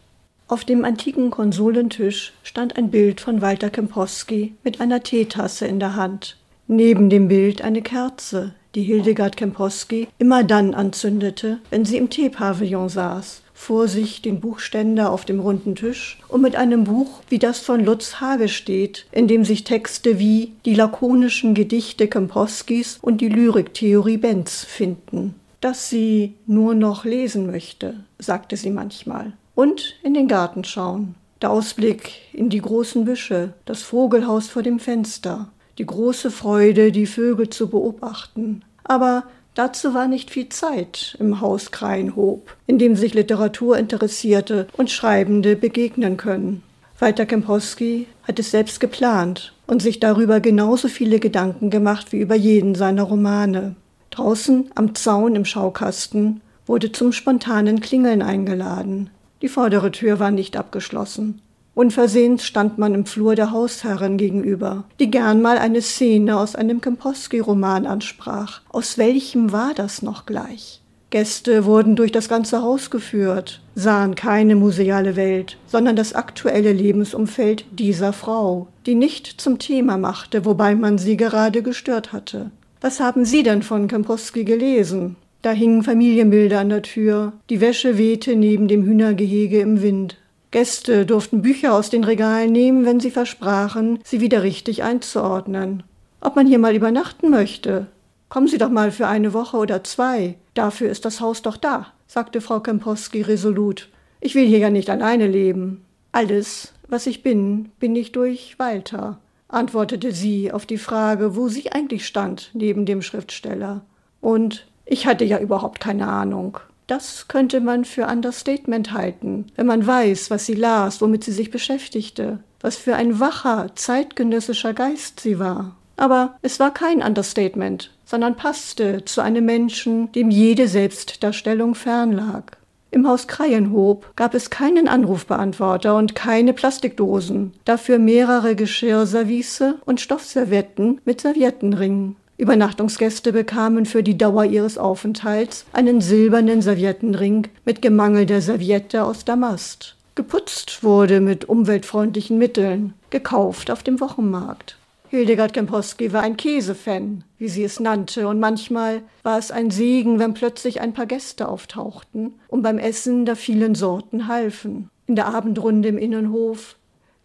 Auf 0.48 0.64
dem 0.64 0.86
antiken 0.86 1.32
Konsolentisch 1.32 2.32
stand 2.44 2.78
ein 2.78 2.90
Bild 2.90 3.20
von 3.20 3.42
Walter 3.42 3.70
Kempowski 3.70 4.54
mit 4.64 4.80
einer 4.80 5.04
Teetasse 5.04 5.68
in 5.68 5.82
der 5.82 5.98
Hand. 5.98 6.38
Neben 6.68 7.10
dem 7.10 7.28
Bild 7.28 7.62
eine 7.62 7.82
Kerze, 7.82 8.54
die 8.74 8.84
Hildegard 8.84 9.36
Kempowski 9.36 10.08
immer 10.18 10.46
dann 10.46 10.74
anzündete, 10.74 11.60
wenn 11.70 11.84
sie 11.84 11.98
im 11.98 12.10
Teepavillon 12.10 12.88
saß 12.88 13.43
vor 13.54 13.88
sich 13.88 14.22
den 14.22 14.40
Buchständer 14.40 15.12
auf 15.12 15.26
dem 15.26 15.40
runden 15.40 15.76
Tisch 15.76 16.20
und 16.28 16.42
mit 16.42 16.56
einem 16.56 16.84
Buch 16.84 17.22
wie 17.30 17.40
das 17.40 17.60
von 17.60 17.84
Lutz 17.84 18.20
Hage 18.20 18.50
steht, 18.50 19.06
in 19.12 19.28
dem 19.28 19.46
sich 19.46 19.64
Texte 19.64 20.20
wie 20.20 20.54
die 20.66 20.76
lakonischen 20.76 21.54
Gedichte 21.54 22.08
Kempowskis 22.08 22.98
und 23.02 23.22
die 23.22 23.30
Lyriktheorie 23.30 24.18
Benz 24.18 24.64
finden. 24.64 25.36
Dass 25.62 25.90
sie 25.90 26.34
nur 26.46 26.76
noch 26.76 27.06
lesen 27.06 27.46
möchte, 27.46 28.04
sagte 28.20 28.58
sie 28.58 28.72
manchmal. 28.72 29.34
Und 29.56 29.96
in 30.04 30.14
den 30.14 30.28
Garten 30.28 30.64
schauen. 30.64 31.16
Der 31.42 31.52
Ausblick 31.52 32.12
in 32.34 32.50
die 32.50 32.62
großen 32.62 33.06
Büsche, 33.06 33.54
das 33.66 33.82
Vogelhaus 33.82 34.48
vor 34.48 34.64
dem 34.64 34.80
Fenster, 34.80 35.52
die 35.78 35.86
große 35.86 36.32
Freude, 36.32 36.92
die 36.92 37.06
Vögel 37.06 37.50
zu 37.50 37.70
beobachten. 37.70 38.64
Aber 38.84 39.24
Dazu 39.56 39.94
war 39.94 40.08
nicht 40.08 40.32
viel 40.32 40.50
Zeit 40.50 41.16
im 41.20 41.40
Haus 41.40 41.70
Kreinhob, 41.70 42.56
in 42.66 42.80
dem 42.80 42.96
sich 42.96 43.14
Literaturinteressierte 43.14 44.68
und 44.76 44.90
Schreibende 44.90 45.56
begegnen 45.56 46.18
können. 46.18 46.64
Walter 46.98 47.26
Kempowski 47.26 48.08
hat 48.24 48.40
es 48.40 48.50
selbst 48.50 48.80
geplant 48.80 49.54
und 49.68 49.82
sich 49.82 50.00
darüber 50.00 50.40
genauso 50.40 50.88
viele 50.88 51.20
Gedanken 51.20 51.70
gemacht 51.70 52.12
wie 52.12 52.20
über 52.20 52.36
jeden 52.36 52.74
seiner 52.74 53.04
Romane. 53.04 53.76
Draußen 54.10 54.72
am 54.74 54.96
Zaun 54.96 55.36
im 55.36 55.46
Schaukasten 55.46 56.42
wurde 56.66 56.92
zum 56.92 57.12
spontanen 57.12 57.80
Klingeln 57.80 58.22
eingeladen. 58.22 59.10
Die 59.42 59.50
vordere 59.50 59.92
Tür 59.92 60.20
war 60.20 60.32
nicht 60.32 60.56
abgeschlossen. 60.58 61.42
Unversehens 61.76 62.46
stand 62.46 62.78
man 62.78 62.94
im 62.94 63.06
Flur 63.06 63.36
der 63.36 63.52
Hausherrin 63.52 64.18
gegenüber, 64.18 64.84
die 65.00 65.10
gern 65.10 65.42
mal 65.42 65.58
eine 65.58 65.82
Szene 65.82 66.38
aus 66.38 66.56
einem 66.56 66.82
Kempowski-Roman 66.82 67.88
ansprach. 67.88 68.62
Aus 68.70 69.00
welchem 69.00 69.52
war 69.52 69.74
das 69.74 70.04
noch 70.04 70.28
gleich? 70.28 70.82
Gäste 71.10 71.66
wurden 71.66 71.96
durch 71.96 72.12
das 72.12 72.28
ganze 72.28 72.62
Haus 72.64 72.90
geführt, 72.90 73.62
sahen 73.76 74.16
keine 74.16 74.56
museale 74.56 75.16
Welt, 75.16 75.58
sondern 75.68 75.96
das 75.96 76.14
aktuelle 76.14 76.74
Lebensumfeld 76.74 77.66
dieser 77.72 78.14
Frau, 78.14 78.68
die 78.88 78.96
nicht 78.96 79.28
zum 79.40 79.60
Thema 79.60 79.98
machte, 79.98 80.44
wobei 80.46 80.74
man 80.74 80.98
sie 80.98 81.18
gerade 81.18 81.62
gestört 81.62 82.14
hatte. 82.14 82.50
Was 82.82 83.00
haben 83.00 83.26
Sie 83.26 83.44
denn 83.44 83.62
von 83.62 83.88
Kempowski 83.88 84.44
gelesen? 84.44 85.16
Da 85.44 85.52
hingen 85.52 85.84
Familienbilder 85.84 86.60
an 86.60 86.70
der 86.70 86.82
Tür, 86.82 87.34
die 87.50 87.62
Wäsche 87.62 87.98
wehte 87.98 88.36
neben 88.36 88.68
dem 88.68 88.84
Hühnergehege 88.84 89.60
im 89.60 89.82
Wind. 89.82 90.18
Gäste 90.54 91.08
durften 91.08 91.42
Bücher 91.42 91.74
aus 91.74 91.90
den 91.90 92.04
Regalen 92.04 92.52
nehmen, 92.52 92.86
wenn 92.86 93.00
sie 93.00 93.10
versprachen, 93.10 93.98
sie 94.04 94.22
wieder 94.22 94.44
richtig 94.44 94.84
einzuordnen. 94.84 95.82
Ob 96.22 96.36
man 96.36 96.46
hier 96.46 96.60
mal 96.60 96.76
übernachten 96.76 97.32
möchte? 97.32 97.88
Kommen 98.30 98.48
Sie 98.48 98.60
doch 98.60 98.70
mal 98.70 98.92
für 98.92 99.08
eine 99.08 99.34
Woche 99.34 99.58
oder 99.58 99.84
zwei. 99.84 100.36
Dafür 100.54 100.92
ist 100.92 101.06
das 101.06 101.20
Haus 101.22 101.42
doch 101.42 101.58
da, 101.58 101.88
sagte 102.06 102.40
Frau 102.40 102.60
Kempowski 102.60 103.24
resolut. 103.24 103.90
Ich 104.22 104.36
will 104.36 104.46
hier 104.46 104.60
ja 104.60 104.70
nicht 104.70 104.92
alleine 104.92 105.26
leben. 105.26 105.84
Alles, 106.12 106.74
was 106.88 107.08
ich 107.08 107.24
bin, 107.24 107.72
bin 107.80 107.96
ich 107.96 108.12
durch 108.12 108.60
Walter, 108.60 109.18
antwortete 109.48 110.12
sie 110.12 110.52
auf 110.52 110.68
die 110.68 110.78
Frage, 110.78 111.36
wo 111.36 111.48
sie 111.48 111.72
eigentlich 111.72 112.06
stand 112.06 112.52
neben 112.54 112.86
dem 112.86 113.02
Schriftsteller. 113.02 113.82
Und 114.22 114.68
ich 114.86 115.08
hatte 115.08 115.26
ja 115.26 115.40
überhaupt 115.40 115.80
keine 115.80 116.08
Ahnung. 116.08 116.60
Das 116.88 117.28
könnte 117.28 117.62
man 117.62 117.86
für 117.86 118.08
Understatement 118.08 118.92
halten, 118.92 119.48
wenn 119.56 119.66
man 119.66 119.86
weiß, 119.86 120.30
was 120.30 120.46
sie 120.46 120.56
las, 120.56 121.02
womit 121.02 121.24
sie 121.24 121.32
sich 121.32 121.50
beschäftigte, 121.50 122.40
was 122.60 122.76
für 122.76 122.96
ein 122.96 123.20
wacher, 123.20 123.68
zeitgenössischer 123.76 124.74
Geist 124.74 125.20
sie 125.20 125.40
war. 125.40 125.76
Aber 125.96 126.36
es 126.42 126.60
war 126.60 126.74
kein 126.74 127.02
Understatement, 127.02 127.92
sondern 128.06 128.36
passte 128.36 129.06
zu 129.06 129.22
einem 129.22 129.46
Menschen, 129.46 130.12
dem 130.12 130.30
jede 130.30 130.68
Selbstdarstellung 130.68 131.76
fernlag. 131.76 132.58
Im 132.92 133.08
Haus 133.08 133.28
Kreienhob 133.28 134.16
gab 134.16 134.36
es 134.36 134.52
keinen 134.52 134.88
Anrufbeantworter 134.88 135.96
und 135.96 136.14
keine 136.14 136.54
Plastikdosen, 136.54 137.54
dafür 137.66 137.98
mehrere 137.98 138.56
Geschirrservice 138.56 139.64
und 139.86 140.00
Stoffservietten 140.00 141.02
mit 141.04 141.22
Serviettenringen. 141.22 142.18
Übernachtungsgäste 142.44 143.32
bekamen 143.32 143.86
für 143.86 144.04
die 144.04 144.18
Dauer 144.18 144.44
ihres 144.44 144.78
Aufenthalts 144.78 145.66
einen 145.72 146.02
silbernen 146.02 146.62
Serviettenring 146.62 147.48
mit 147.64 147.82
gemangelter 147.82 148.42
Serviette 148.42 149.06
aus 149.06 149.24
Damast. 149.24 149.96
Geputzt 150.16 150.84
wurde 150.84 151.22
mit 151.22 151.46
umweltfreundlichen 151.48 152.38
Mitteln, 152.38 152.96
gekauft 153.12 153.72
auf 153.72 153.82
dem 153.82 154.02
Wochenmarkt. 154.02 154.78
Hildegard 155.08 155.54
Kempowski 155.54 156.12
war 156.12 156.22
ein 156.22 156.36
Käsefan, 156.36 157.24
wie 157.40 157.48
sie 157.48 157.64
es 157.64 157.80
nannte, 157.80 158.28
und 158.28 158.42
manchmal 158.42 159.04
war 159.22 159.40
es 159.40 159.50
ein 159.50 159.72
Segen, 159.72 160.20
wenn 160.20 160.34
plötzlich 160.34 160.82
ein 160.82 160.92
paar 160.92 161.06
Gäste 161.06 161.48
auftauchten 161.48 162.34
und 162.50 162.62
beim 162.62 162.78
Essen 162.78 163.26
der 163.26 163.38
vielen 163.38 163.74
Sorten 163.74 164.28
halfen. 164.28 164.90
In 165.08 165.16
der 165.16 165.28
Abendrunde 165.28 165.88
im 165.88 165.98
Innenhof 165.98 166.76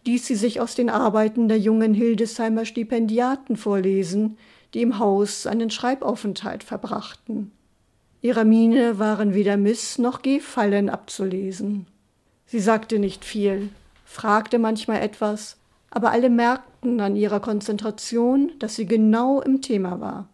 ließ 0.05 0.25
sie 0.25 0.35
sich 0.35 0.61
aus 0.61 0.75
den 0.75 0.89
Arbeiten 0.89 1.49
der 1.49 1.59
jungen 1.59 1.93
Hildesheimer 1.93 2.63
Stipendiaten 2.63 3.57
vorlesen, 3.57 4.37
die 4.73 4.81
im 4.81 4.99
Haus 4.99 5.47
einen 5.47 5.69
Schreibaufenthalt 5.69 6.63
verbrachten. 6.63 7.51
Ihrer 8.21 8.43
Miene 8.43 8.99
waren 8.99 9.33
weder 9.33 9.57
Miss 9.57 9.97
noch 9.97 10.21
Gehfallen 10.21 10.89
abzulesen. 10.89 11.87
Sie 12.45 12.59
sagte 12.59 12.99
nicht 12.99 13.23
viel, 13.23 13.69
fragte 14.05 14.59
manchmal 14.59 15.01
etwas, 15.01 15.57
aber 15.89 16.11
alle 16.11 16.29
merkten 16.29 16.99
an 16.99 17.15
ihrer 17.15 17.39
Konzentration, 17.39 18.51
dass 18.59 18.75
sie 18.75 18.85
genau 18.85 19.41
im 19.41 19.61
Thema 19.61 19.99
war. 19.99 20.27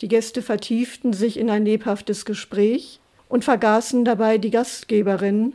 Die 0.00 0.08
Gäste 0.08 0.42
vertieften 0.42 1.12
sich 1.12 1.38
in 1.38 1.50
ein 1.50 1.64
lebhaftes 1.64 2.24
Gespräch 2.24 3.00
und 3.28 3.44
vergaßen 3.44 4.04
dabei 4.04 4.38
die 4.38 4.50
Gastgeberin, 4.50 5.54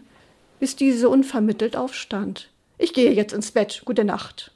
bis 0.59 0.75
diese 0.75 1.09
unvermittelt 1.09 1.75
aufstand. 1.75 2.49
Ich 2.77 2.93
gehe 2.93 3.11
jetzt 3.11 3.33
ins 3.33 3.51
Bett. 3.51 3.81
Gute 3.85 4.05
Nacht. 4.05 4.51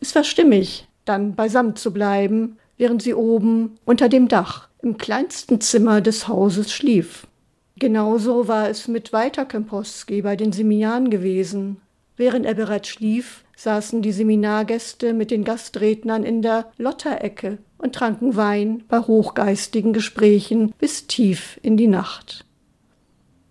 Es 0.00 0.14
war 0.14 0.24
stimmig, 0.24 0.86
dann 1.04 1.34
beisammen 1.34 1.76
zu 1.76 1.92
bleiben, 1.92 2.58
während 2.82 3.00
sie 3.00 3.14
oben 3.14 3.76
unter 3.84 4.08
dem 4.08 4.26
Dach 4.26 4.66
im 4.82 4.98
kleinsten 4.98 5.60
Zimmer 5.60 6.00
des 6.00 6.26
Hauses 6.26 6.72
schlief. 6.72 7.28
Genauso 7.76 8.48
war 8.48 8.68
es 8.68 8.88
mit 8.88 9.12
Walter 9.12 9.44
Kempowski 9.44 10.22
bei 10.22 10.34
den 10.34 10.50
Seminaren 10.50 11.08
gewesen. 11.08 11.76
Während 12.16 12.44
er 12.44 12.54
bereits 12.54 12.88
schlief, 12.88 13.44
saßen 13.54 14.02
die 14.02 14.10
Seminargäste 14.10 15.12
mit 15.12 15.30
den 15.30 15.44
Gastrednern 15.44 16.24
in 16.24 16.42
der 16.42 16.72
Lotterecke 16.76 17.58
und 17.78 17.94
tranken 17.94 18.34
Wein 18.34 18.82
bei 18.88 18.98
hochgeistigen 18.98 19.92
Gesprächen 19.92 20.74
bis 20.76 21.06
tief 21.06 21.60
in 21.62 21.76
die 21.76 21.86
Nacht. 21.86 22.44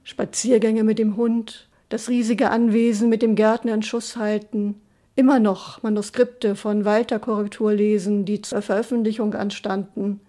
Spaziergänge 0.03 0.83
mit 0.83 0.99
dem 0.99 1.15
Hund, 1.15 1.69
das 1.87 2.09
riesige 2.09 2.49
Anwesen 2.49 3.07
mit 3.07 3.21
dem 3.21 3.35
Gärtner 3.35 3.75
in 3.75 3.81
Schuss 3.81 4.17
halten, 4.17 4.80
immer 5.15 5.39
noch 5.39 5.83
Manuskripte 5.83 6.55
von 6.55 6.85
Walter 6.85 7.19
Korrektur 7.19 7.73
lesen, 7.73 8.25
die 8.25 8.41
zur 8.41 8.61
Veröffentlichung 8.61 9.33
anstanden, 9.33 10.21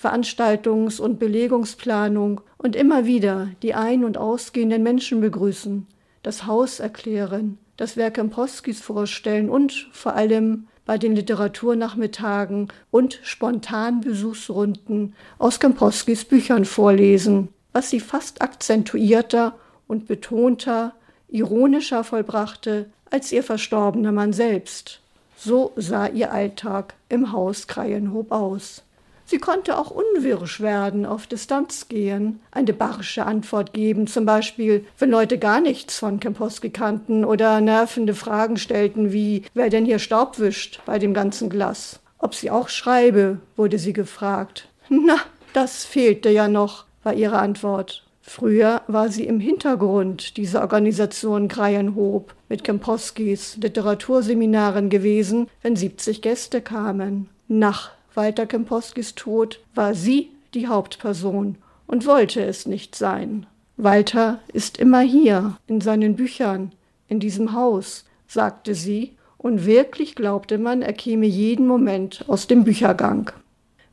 Veranstaltungs- 0.00 1.00
und 1.00 1.18
Belegungsplanung 1.18 2.40
und 2.56 2.74
immer 2.74 3.04
wieder 3.04 3.48
die 3.62 3.74
ein- 3.74 4.04
und 4.04 4.16
ausgehenden 4.16 4.82
Menschen 4.82 5.20
begrüßen, 5.20 5.86
das 6.22 6.46
Haus 6.46 6.80
erklären, 6.80 7.58
das 7.76 7.96
Werk 7.96 8.14
Kempowskis 8.14 8.80
vorstellen 8.80 9.50
und 9.50 9.88
vor 9.92 10.14
allem 10.14 10.68
bei 10.86 10.98
den 10.98 11.14
Literaturnachmittagen 11.14 12.68
und 12.90 13.20
spontan 13.22 14.00
Besuchsrunden 14.00 15.14
aus 15.38 15.60
Kempowskis 15.60 16.24
Büchern 16.24 16.64
vorlesen, 16.64 17.48
was 17.72 17.90
sie 17.90 18.00
fast 18.00 18.42
akzentuierter 18.42 19.54
und 19.86 20.08
betonter, 20.08 20.94
ironischer 21.28 22.04
vollbrachte 22.04 22.90
als 23.10 23.32
ihr 23.32 23.42
verstorbener 23.42 24.12
Mann 24.12 24.32
selbst. 24.32 25.00
So 25.36 25.72
sah 25.76 26.06
ihr 26.06 26.32
Alltag 26.32 26.94
im 27.08 27.32
Haus 27.32 27.66
Kreienhob 27.66 28.30
aus. 28.30 28.82
Sie 29.30 29.38
konnte 29.38 29.78
auch 29.78 29.92
unwirsch 29.92 30.60
werden, 30.60 31.06
auf 31.06 31.28
Distanz 31.28 31.86
gehen, 31.86 32.40
eine 32.50 32.72
barsche 32.72 33.24
Antwort 33.24 33.72
geben, 33.72 34.08
zum 34.08 34.26
Beispiel, 34.26 34.84
wenn 34.98 35.08
Leute 35.08 35.38
gar 35.38 35.60
nichts 35.60 36.00
von 36.00 36.18
Kempowski 36.18 36.70
kannten 36.70 37.24
oder 37.24 37.60
nervende 37.60 38.14
Fragen 38.14 38.56
stellten 38.56 39.12
wie, 39.12 39.44
wer 39.54 39.70
denn 39.70 39.84
hier 39.84 40.00
Staub 40.00 40.40
wischt 40.40 40.80
bei 40.84 40.98
dem 40.98 41.14
ganzen 41.14 41.48
Glas. 41.48 42.00
Ob 42.18 42.34
sie 42.34 42.50
auch 42.50 42.68
schreibe, 42.68 43.38
wurde 43.56 43.78
sie 43.78 43.92
gefragt. 43.92 44.68
Na, 44.88 45.18
das 45.52 45.84
fehlte 45.84 46.28
ja 46.28 46.48
noch, 46.48 46.86
war 47.04 47.14
ihre 47.14 47.38
Antwort. 47.38 48.04
Früher 48.32 48.82
war 48.86 49.08
sie 49.08 49.24
im 49.26 49.40
Hintergrund 49.40 50.36
dieser 50.36 50.60
Organisation 50.60 51.48
Kreienhob 51.48 52.32
mit 52.48 52.62
Kempowskis 52.62 53.56
Literaturseminaren 53.56 54.88
gewesen, 54.88 55.48
wenn 55.62 55.74
70 55.74 56.22
Gäste 56.22 56.60
kamen. 56.60 57.28
Nach 57.48 57.90
Walter 58.14 58.46
Kempowskis 58.46 59.16
Tod 59.16 59.58
war 59.74 59.96
sie 59.96 60.30
die 60.54 60.68
Hauptperson 60.68 61.56
und 61.88 62.06
wollte 62.06 62.40
es 62.44 62.66
nicht 62.66 62.94
sein. 62.94 63.46
Walter 63.76 64.38
ist 64.52 64.78
immer 64.78 65.00
hier, 65.00 65.56
in 65.66 65.80
seinen 65.80 66.14
Büchern, 66.14 66.70
in 67.08 67.18
diesem 67.18 67.52
Haus, 67.52 68.04
sagte 68.28 68.76
sie, 68.76 69.16
und 69.38 69.66
wirklich 69.66 70.14
glaubte 70.14 70.58
man, 70.58 70.82
er 70.82 70.92
käme 70.92 71.26
jeden 71.26 71.66
Moment 71.66 72.24
aus 72.28 72.46
dem 72.46 72.62
Büchergang. 72.62 73.32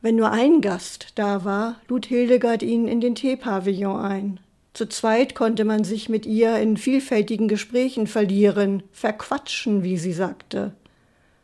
Wenn 0.08 0.16
nur 0.16 0.32
ein 0.32 0.62
Gast 0.62 1.08
da 1.16 1.44
war, 1.44 1.82
lud 1.90 2.06
Hildegard 2.06 2.64
ihn 2.64 2.88
in 2.88 3.02
den 3.02 3.14
Teepavillon 3.14 4.00
ein. 4.00 4.40
Zu 4.74 4.88
zweit 4.88 5.36
konnte 5.36 5.66
man 5.66 5.84
sich 5.84 6.08
mit 6.08 6.26
ihr 6.26 6.56
in 6.60 6.78
vielfältigen 6.78 7.50
Gesprächen 7.50 8.08
verlieren, 8.08 8.84
verquatschen, 8.94 9.84
wie 9.84 9.98
sie 9.98 10.14
sagte 10.14 10.72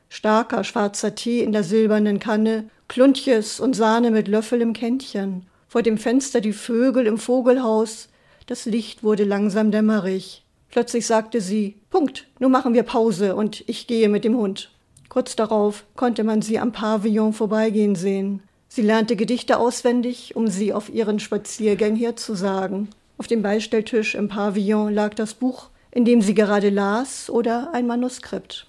starker 0.07 0.63
schwarzer 0.63 1.13
Tee 1.13 1.43
in 1.43 1.51
der 1.51 1.65
silbernen 1.65 2.19
Kanne, 2.19 2.69
Kluntjes 2.87 3.59
und 3.59 3.75
Sahne 3.75 4.11
mit 4.11 4.29
Löffel 4.29 4.61
im 4.61 4.71
Kännchen, 4.71 5.45
vor 5.67 5.81
dem 5.81 5.97
Fenster 5.97 6.39
die 6.39 6.53
Vögel 6.53 7.05
im 7.05 7.17
Vogelhaus, 7.17 8.07
das 8.45 8.63
Licht 8.63 9.03
wurde 9.03 9.25
langsam 9.25 9.71
dämmerig. 9.71 10.45
Plötzlich 10.69 11.05
sagte 11.05 11.41
sie, 11.41 11.75
Punkt, 11.89 12.27
nun 12.39 12.53
machen 12.53 12.73
wir 12.73 12.83
Pause 12.83 13.35
und 13.35 13.65
ich 13.67 13.87
gehe 13.87 14.07
mit 14.07 14.23
dem 14.23 14.37
Hund. 14.37 14.71
Kurz 15.09 15.35
darauf 15.35 15.83
konnte 15.97 16.23
man 16.23 16.41
sie 16.41 16.59
am 16.59 16.71
Pavillon 16.71 17.33
vorbeigehen 17.33 17.95
sehen. 17.95 18.41
Sie 18.75 18.81
lernte 18.81 19.15
Gedichte 19.15 19.59
auswendig, 19.59 20.35
um 20.35 20.47
sie 20.47 20.73
auf 20.73 20.89
ihren 20.89 21.19
Spaziergängen 21.19 21.95
herzusagen. 21.95 22.89
Auf 23.19 23.27
dem 23.27 23.43
Beistelltisch 23.43 24.15
im 24.15 24.29
Pavillon 24.29 24.91
lag 24.91 25.13
das 25.13 25.35
Buch, 25.35 25.69
in 25.91 26.05
dem 26.05 26.23
sie 26.23 26.33
gerade 26.33 26.71
las, 26.71 27.29
oder 27.29 27.69
ein 27.75 27.85
Manuskript. 27.85 28.65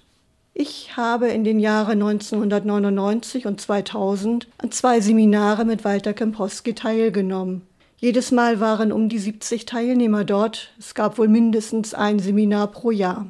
Ich 0.53 0.95
habe 0.95 1.29
in 1.29 1.43
den 1.43 1.59
Jahren 1.59 2.03
1999 2.03 3.47
und 3.47 3.59
2000 3.59 4.47
an 4.59 4.71
zwei 4.71 5.01
Seminare 5.01 5.65
mit 5.65 5.83
Walter 5.83 6.13
Kempowski 6.13 6.75
teilgenommen. 6.75 7.63
Jedes 7.97 8.29
Mal 8.29 8.59
waren 8.59 8.91
um 8.91 9.09
die 9.09 9.17
70 9.17 9.65
Teilnehmer 9.65 10.23
dort. 10.23 10.71
Es 10.77 10.93
gab 10.93 11.17
wohl 11.17 11.29
mindestens 11.29 11.95
ein 11.95 12.19
Seminar 12.19 12.67
pro 12.67 12.91
Jahr. 12.91 13.25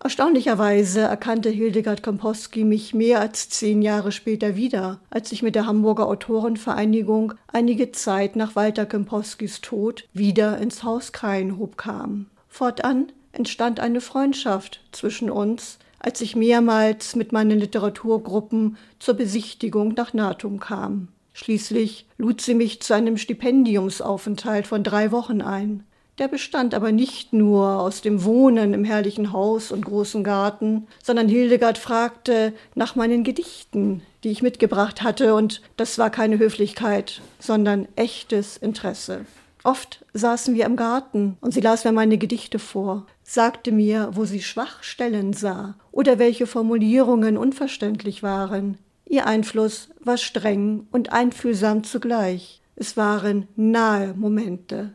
Erstaunlicherweise 0.00 1.00
erkannte 1.00 1.50
Hildegard 1.50 2.04
Kempowski 2.04 2.62
mich 2.62 2.94
mehr 2.94 3.20
als 3.20 3.48
zehn 3.48 3.82
Jahre 3.82 4.12
später 4.12 4.54
wieder, 4.54 5.00
als 5.10 5.32
ich 5.32 5.42
mit 5.42 5.56
der 5.56 5.66
Hamburger 5.66 6.06
Autorenvereinigung 6.06 7.34
einige 7.48 7.90
Zeit 7.90 8.36
nach 8.36 8.54
Walter 8.54 8.86
Kempowskis 8.86 9.60
Tod 9.60 10.08
wieder 10.12 10.58
ins 10.58 10.84
Haus 10.84 11.10
Kreienhob 11.10 11.76
kam. 11.76 12.26
Fortan 12.48 13.10
entstand 13.32 13.80
eine 13.80 14.00
Freundschaft 14.00 14.80
zwischen 14.92 15.30
uns, 15.30 15.78
als 15.98 16.20
ich 16.20 16.36
mehrmals 16.36 17.16
mit 17.16 17.32
meinen 17.32 17.58
Literaturgruppen 17.58 18.76
zur 19.00 19.14
Besichtigung 19.14 19.94
nach 19.94 20.14
Natum 20.14 20.60
kam. 20.60 21.08
Schließlich 21.32 22.06
lud 22.18 22.40
sie 22.40 22.54
mich 22.54 22.80
zu 22.82 22.94
einem 22.94 23.16
Stipendiumsaufenthalt 23.16 24.66
von 24.66 24.84
drei 24.84 25.10
Wochen 25.10 25.40
ein. 25.40 25.84
Der 26.18 26.26
bestand 26.26 26.74
aber 26.74 26.90
nicht 26.90 27.32
nur 27.32 27.80
aus 27.80 28.00
dem 28.00 28.24
Wohnen 28.24 28.74
im 28.74 28.82
herrlichen 28.82 29.32
Haus 29.32 29.70
und 29.70 29.84
großen 29.84 30.24
Garten, 30.24 30.88
sondern 31.02 31.28
Hildegard 31.28 31.78
fragte 31.78 32.52
nach 32.74 32.96
meinen 32.96 33.22
Gedichten, 33.22 34.02
die 34.24 34.30
ich 34.30 34.42
mitgebracht 34.42 35.02
hatte, 35.02 35.34
und 35.34 35.62
das 35.76 35.96
war 35.96 36.10
keine 36.10 36.38
Höflichkeit, 36.38 37.20
sondern 37.38 37.86
echtes 37.94 38.56
Interesse. 38.56 39.26
Oft 39.62 40.04
saßen 40.12 40.54
wir 40.54 40.66
im 40.66 40.76
Garten 40.76 41.36
und 41.40 41.54
sie 41.54 41.60
las 41.60 41.84
mir 41.84 41.92
meine 41.92 42.18
Gedichte 42.18 42.58
vor, 42.58 43.06
sagte 43.22 43.70
mir, 43.70 44.10
wo 44.12 44.24
sie 44.24 44.42
Schwachstellen 44.42 45.32
sah 45.32 45.76
oder 45.92 46.18
welche 46.18 46.46
Formulierungen 46.46 47.36
unverständlich 47.36 48.22
waren. 48.24 48.78
Ihr 49.04 49.26
Einfluss 49.26 49.90
war 50.00 50.16
streng 50.16 50.86
und 50.90 51.12
einfühlsam 51.12 51.84
zugleich. 51.84 52.60
Es 52.76 52.96
waren 52.96 53.46
nahe 53.56 54.14
Momente. 54.14 54.94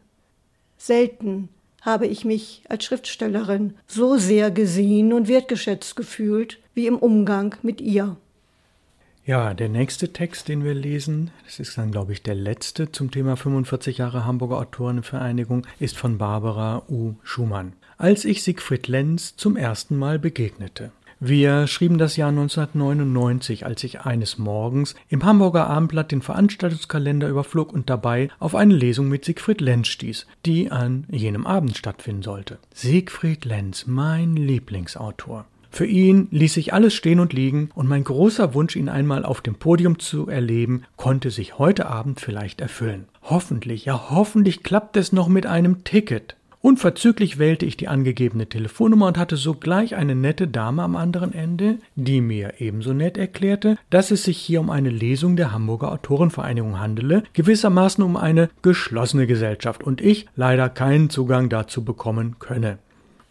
Selten 0.86 1.48
habe 1.82 2.08
ich 2.08 2.26
mich 2.26 2.62
als 2.68 2.84
Schriftstellerin 2.84 3.76
so 3.88 4.18
sehr 4.18 4.52
gesehen 4.52 5.14
und 5.14 5.30
wertgeschätzt 5.30 5.96
gefühlt 5.96 6.60
wie 6.74 6.88
im 6.88 6.98
Umgang 6.98 7.56
mit 7.62 7.80
ihr. 7.80 8.18
Ja, 9.26 9.54
der 9.54 9.70
nächste 9.70 10.12
Text, 10.12 10.50
den 10.50 10.66
wir 10.66 10.74
lesen, 10.74 11.32
das 11.46 11.62
ist 11.62 11.78
dann, 11.78 11.92
glaube 11.92 12.12
ich, 12.12 12.22
der 12.22 12.36
letzte 12.36 12.92
zum 12.92 13.12
Thema 13.12 13.38
45 13.38 14.00
Jahre 14.00 14.26
Hamburger 14.26 14.58
Autorenvereinigung, 14.58 15.66
ist 15.80 15.96
von 15.96 16.18
Barbara 16.18 16.84
U. 16.90 17.14
Schumann. 17.24 17.72
Als 17.98 18.26
ich 18.26 18.44
Siegfried 18.44 18.90
Lenz 18.90 19.38
zum 19.38 19.56
ersten 19.56 19.96
Mal 19.96 20.20
begegnete. 20.20 20.92
Wir 21.26 21.68
schrieben 21.68 21.98
das 21.98 22.18
Jahr 22.18 22.28
1999, 22.28 23.66
als 23.66 23.82
ich 23.86 24.02
eines 24.02 24.38
Morgens 24.38 24.94
im 25.08 25.24
Hamburger 25.24 25.70
Abendblatt 25.70 26.12
den 26.12 26.22
Veranstaltungskalender 26.22 27.30
überflog 27.30 27.72
und 27.72 27.90
dabei 27.90 28.28
auf 28.40 28.56
eine 28.56 28.74
Lesung 28.74 29.08
mit 29.08 29.24
Siegfried 29.24 29.62
Lenz 29.62 29.88
stieß, 29.88 30.28
die 30.46 30.70
an 30.70 31.06
jenem 31.10 31.48
Abend 31.48 31.78
stattfinden 31.78 32.24
sollte. 32.24 32.58
Siegfried 32.74 33.46
Lenz, 33.46 33.86
mein 33.88 34.36
Lieblingsautor. 34.36 35.46
Für 35.72 35.86
ihn 35.86 36.28
ließ 36.32 36.56
sich 36.56 36.74
alles 36.74 36.94
stehen 36.94 37.22
und 37.22 37.32
liegen, 37.32 37.70
und 37.74 37.88
mein 37.88 38.04
großer 38.04 38.54
Wunsch, 38.54 38.76
ihn 38.76 38.90
einmal 38.90 39.24
auf 39.24 39.40
dem 39.40 39.56
Podium 39.56 40.00
zu 40.00 40.28
erleben, 40.28 40.84
konnte 40.98 41.32
sich 41.32 41.58
heute 41.58 41.86
Abend 41.86 42.20
vielleicht 42.20 42.60
erfüllen. 42.60 43.06
Hoffentlich, 43.22 43.86
ja 43.86 44.10
hoffentlich 44.10 44.62
klappt 44.62 44.98
es 44.98 45.14
noch 45.14 45.30
mit 45.30 45.46
einem 45.46 45.86
Ticket. 45.86 46.36
Unverzüglich 46.66 47.40
wählte 47.40 47.66
ich 47.66 47.76
die 47.76 47.90
angegebene 47.90 48.48
Telefonnummer 48.48 49.08
und 49.08 49.18
hatte 49.18 49.36
sogleich 49.36 49.98
eine 49.98 50.16
nette 50.16 50.48
Dame 50.48 50.82
am 50.82 50.96
anderen 50.96 51.34
Ende, 51.34 51.80
die 51.96 52.22
mir 52.22 52.54
ebenso 52.60 52.94
nett 52.94 53.18
erklärte, 53.18 53.78
dass 53.90 54.12
es 54.12 54.24
sich 54.24 54.38
hier 54.38 54.62
um 54.62 54.70
eine 54.70 54.90
Lesung 54.90 55.36
der 55.36 55.52
Hamburger 55.52 55.92
Autorenvereinigung 55.92 56.80
handele, 56.80 57.24
gewissermaßen 57.34 58.02
um 58.02 58.16
eine 58.16 58.50
geschlossene 58.62 59.28
Gesellschaft 59.28 59.84
und 59.84 60.00
ich 60.00 60.26
leider 60.38 60.70
keinen 60.70 61.10
Zugang 61.10 61.50
dazu 61.50 61.84
bekommen 61.84 62.40
könne. 62.40 62.78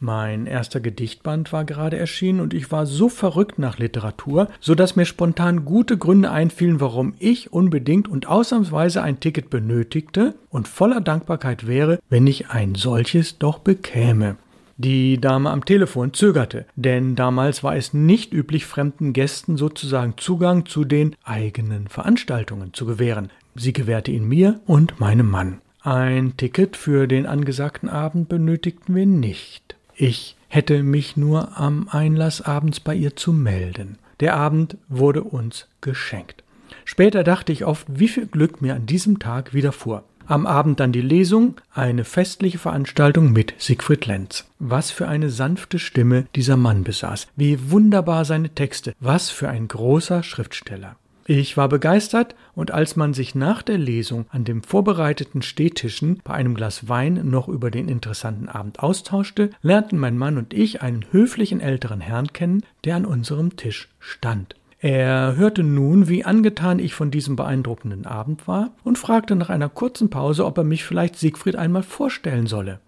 Mein 0.02 0.46
erster 0.46 0.80
Gedichtband 0.80 1.52
war 1.52 1.64
gerade 1.64 1.96
erschienen 1.96 2.40
und 2.40 2.54
ich 2.54 2.72
war 2.72 2.86
so 2.86 3.08
verrückt 3.08 3.60
nach 3.60 3.78
Literatur, 3.78 4.48
so 4.58 4.74
dass 4.74 4.96
mir 4.96 5.04
spontan 5.04 5.64
gute 5.64 5.96
Gründe 5.96 6.32
einfielen, 6.32 6.80
warum 6.80 7.14
ich 7.20 7.52
unbedingt 7.52 8.08
und 8.08 8.26
ausnahmsweise 8.26 9.00
ein 9.00 9.20
Ticket 9.20 9.48
benötigte 9.48 10.34
und 10.50 10.66
voller 10.66 11.00
Dankbarkeit 11.00 11.68
wäre, 11.68 12.00
wenn 12.10 12.26
ich 12.26 12.50
ein 12.50 12.74
solches 12.74 13.38
doch 13.38 13.60
bekäme. 13.60 14.38
Die 14.76 15.20
Dame 15.20 15.50
am 15.50 15.64
Telefon 15.64 16.12
zögerte, 16.12 16.66
denn 16.74 17.14
damals 17.14 17.62
war 17.62 17.76
es 17.76 17.94
nicht 17.94 18.32
üblich, 18.32 18.66
fremden 18.66 19.12
Gästen 19.12 19.56
sozusagen 19.56 20.14
Zugang 20.16 20.66
zu 20.66 20.84
den 20.84 21.14
eigenen 21.22 21.86
Veranstaltungen 21.86 22.74
zu 22.74 22.86
gewähren. 22.86 23.30
Sie 23.54 23.72
gewährte 23.72 24.10
ihn 24.10 24.26
mir 24.26 24.58
und 24.66 24.98
meinem 24.98 25.30
Mann. 25.30 25.60
Ein 25.84 26.36
Ticket 26.36 26.76
für 26.76 27.08
den 27.08 27.26
angesagten 27.26 27.88
Abend 27.88 28.28
benötigten 28.28 28.94
wir 28.94 29.04
nicht. 29.04 29.61
Ich 29.94 30.36
hätte 30.48 30.82
mich 30.82 31.16
nur 31.16 31.58
am 31.58 31.88
Einlass 31.90 32.40
abends 32.40 32.80
bei 32.80 32.94
ihr 32.94 33.16
zu 33.16 33.32
melden. 33.32 33.98
Der 34.20 34.36
Abend 34.36 34.76
wurde 34.88 35.22
uns 35.22 35.66
geschenkt. 35.80 36.44
Später 36.84 37.24
dachte 37.24 37.52
ich 37.52 37.64
oft, 37.64 37.86
wie 37.88 38.08
viel 38.08 38.26
Glück 38.26 38.62
mir 38.62 38.74
an 38.74 38.86
diesem 38.86 39.18
Tag 39.18 39.54
widerfuhr. 39.54 40.04
Am 40.26 40.46
Abend 40.46 40.80
dann 40.80 40.92
die 40.92 41.00
Lesung, 41.00 41.56
eine 41.74 42.04
festliche 42.04 42.58
Veranstaltung 42.58 43.32
mit 43.32 43.54
Siegfried 43.58 44.06
Lenz. 44.06 44.46
Was 44.58 44.90
für 44.90 45.08
eine 45.08 45.30
sanfte 45.30 45.78
Stimme 45.78 46.26
dieser 46.36 46.56
Mann 46.56 46.84
besaß, 46.84 47.28
wie 47.36 47.70
wunderbar 47.70 48.24
seine 48.24 48.50
Texte, 48.50 48.94
was 49.00 49.30
für 49.30 49.48
ein 49.48 49.68
großer 49.68 50.22
Schriftsteller. 50.22 50.96
Ich 51.34 51.56
war 51.56 51.70
begeistert, 51.70 52.34
und 52.54 52.72
als 52.72 52.94
man 52.94 53.14
sich 53.14 53.34
nach 53.34 53.62
der 53.62 53.78
Lesung 53.78 54.26
an 54.28 54.44
dem 54.44 54.62
vorbereiteten 54.62 55.40
Stehtischen 55.40 56.20
bei 56.24 56.34
einem 56.34 56.54
Glas 56.54 56.90
Wein 56.90 57.22
noch 57.24 57.48
über 57.48 57.70
den 57.70 57.88
interessanten 57.88 58.50
Abend 58.50 58.80
austauschte, 58.80 59.48
lernten 59.62 59.98
mein 59.98 60.18
Mann 60.18 60.36
und 60.36 60.52
ich 60.52 60.82
einen 60.82 61.06
höflichen 61.10 61.62
älteren 61.62 62.02
Herrn 62.02 62.34
kennen, 62.34 62.64
der 62.84 62.96
an 62.96 63.06
unserem 63.06 63.56
Tisch 63.56 63.88
stand. 63.98 64.56
Er 64.78 65.34
hörte 65.34 65.62
nun, 65.62 66.06
wie 66.06 66.22
angetan 66.22 66.78
ich 66.78 66.92
von 66.92 67.10
diesem 67.10 67.34
beeindruckenden 67.34 68.04
Abend 68.04 68.46
war, 68.46 68.72
und 68.84 68.98
fragte 68.98 69.34
nach 69.34 69.48
einer 69.48 69.70
kurzen 69.70 70.10
Pause, 70.10 70.44
ob 70.44 70.58
er 70.58 70.64
mich 70.64 70.84
vielleicht 70.84 71.16
Siegfried 71.16 71.56
einmal 71.56 71.82
vorstellen 71.82 72.46
solle. 72.46 72.78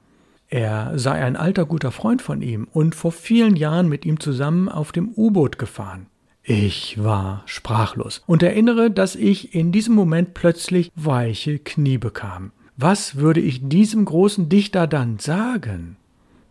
Er 0.50 0.98
sei 0.98 1.12
ein 1.12 1.36
alter 1.36 1.64
guter 1.64 1.92
Freund 1.92 2.20
von 2.20 2.42
ihm 2.42 2.68
und 2.70 2.94
vor 2.94 3.10
vielen 3.10 3.56
Jahren 3.56 3.88
mit 3.88 4.04
ihm 4.04 4.20
zusammen 4.20 4.68
auf 4.68 4.92
dem 4.92 5.14
U-Boot 5.16 5.58
gefahren. 5.58 6.08
Ich 6.46 7.02
war 7.02 7.42
sprachlos 7.46 8.22
und 8.26 8.42
erinnere, 8.42 8.90
dass 8.90 9.16
ich 9.16 9.54
in 9.54 9.72
diesem 9.72 9.94
Moment 9.94 10.34
plötzlich 10.34 10.92
weiche 10.94 11.58
Knie 11.58 11.96
bekam. 11.96 12.52
Was 12.76 13.16
würde 13.16 13.40
ich 13.40 13.66
diesem 13.66 14.04
großen 14.04 14.50
Dichter 14.50 14.86
dann 14.86 15.18
sagen? 15.18 15.96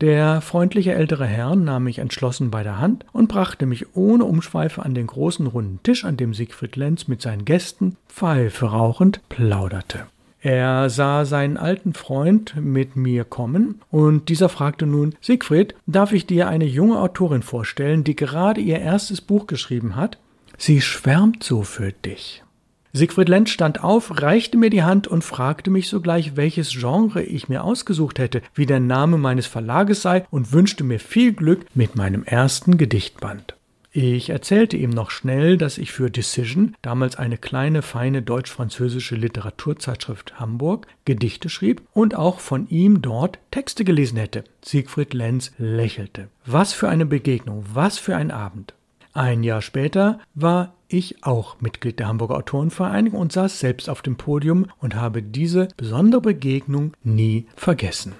Der 0.01 0.41
freundliche 0.41 0.93
ältere 0.93 1.27
Herr 1.27 1.55
nahm 1.55 1.83
mich 1.83 1.99
entschlossen 1.99 2.49
bei 2.49 2.63
der 2.63 2.79
Hand 2.79 3.05
und 3.13 3.29
brachte 3.29 3.67
mich 3.67 3.95
ohne 3.95 4.25
Umschweife 4.25 4.81
an 4.81 4.95
den 4.95 5.05
großen 5.05 5.45
runden 5.45 5.79
Tisch, 5.83 6.05
an 6.05 6.17
dem 6.17 6.33
Siegfried 6.33 6.75
Lenz 6.75 7.07
mit 7.07 7.21
seinen 7.21 7.45
Gästen, 7.45 7.95
Pfeife 8.09 8.65
rauchend, 8.65 9.21
plauderte. 9.29 10.07
Er 10.43 10.89
sah 10.89 11.23
seinen 11.23 11.55
alten 11.55 11.93
Freund 11.93 12.55
mit 12.57 12.97
mir 12.97 13.23
kommen, 13.23 13.79
und 13.89 14.27
dieser 14.27 14.49
fragte 14.49 14.85
nun 14.85 15.15
Siegfried, 15.21 15.73
darf 15.87 16.11
ich 16.11 16.27
dir 16.27 16.49
eine 16.49 16.65
junge 16.65 16.99
Autorin 16.99 17.43
vorstellen, 17.43 18.03
die 18.03 18.17
gerade 18.17 18.59
ihr 18.59 18.79
erstes 18.79 19.21
Buch 19.21 19.47
geschrieben 19.47 19.95
hat? 19.95 20.17
Sie 20.57 20.81
schwärmt 20.81 21.43
so 21.43 21.63
für 21.63 21.93
dich. 21.93 22.43
Siegfried 22.91 23.29
Lenz 23.29 23.51
stand 23.51 23.85
auf, 23.85 24.21
reichte 24.21 24.57
mir 24.57 24.69
die 24.69 24.83
Hand 24.83 25.07
und 25.07 25.23
fragte 25.23 25.71
mich 25.71 25.87
sogleich, 25.87 26.35
welches 26.35 26.71
Genre 26.71 27.23
ich 27.23 27.47
mir 27.47 27.63
ausgesucht 27.63 28.19
hätte, 28.19 28.41
wie 28.53 28.65
der 28.65 28.81
Name 28.81 29.17
meines 29.17 29.47
Verlages 29.47 30.01
sei 30.01 30.25
und 30.29 30.51
wünschte 30.51 30.83
mir 30.83 30.99
viel 30.99 31.31
Glück 31.31 31.65
mit 31.73 31.95
meinem 31.95 32.25
ersten 32.25 32.77
Gedichtband. 32.77 33.55
Ich 33.95 34.31
erzählte 34.31 34.75
ihm 34.75 34.89
noch 34.89 35.11
schnell, 35.11 35.55
dass 35.55 35.77
ich 35.77 35.91
für 35.91 36.09
Decision, 36.09 36.75
damals 36.81 37.15
eine 37.15 37.37
kleine, 37.37 37.83
feine 37.83 38.23
deutsch-französische 38.23 39.15
Literaturzeitschrift 39.15 40.39
Hamburg, 40.39 40.87
Gedichte 41.05 41.47
schrieb 41.47 41.83
und 41.93 42.15
auch 42.15 42.39
von 42.39 42.67
ihm 42.69 43.03
dort 43.03 43.37
Texte 43.51 43.85
gelesen 43.85 44.17
hätte. 44.17 44.45
Siegfried 44.65 45.13
Lenz 45.13 45.51
lächelte. 45.59 46.29
Was 46.47 46.73
für 46.73 46.89
eine 46.89 47.05
Begegnung, 47.05 47.63
was 47.71 47.99
für 47.99 48.15
ein 48.15 48.31
Abend. 48.31 48.73
Ein 49.13 49.43
Jahr 49.43 49.61
später 49.61 50.19
war 50.33 50.73
ich 50.87 51.23
auch 51.23 51.61
Mitglied 51.61 51.99
der 51.99 52.07
Hamburger 52.07 52.37
Autorenvereinigung 52.37 53.19
und 53.19 53.31
saß 53.31 53.59
selbst 53.59 53.91
auf 53.91 54.01
dem 54.01 54.15
Podium 54.15 54.65
und 54.79 54.95
habe 54.95 55.21
diese 55.21 55.67
besondere 55.77 56.21
Begegnung 56.21 56.93
nie 57.03 57.45
vergessen. 57.55 58.13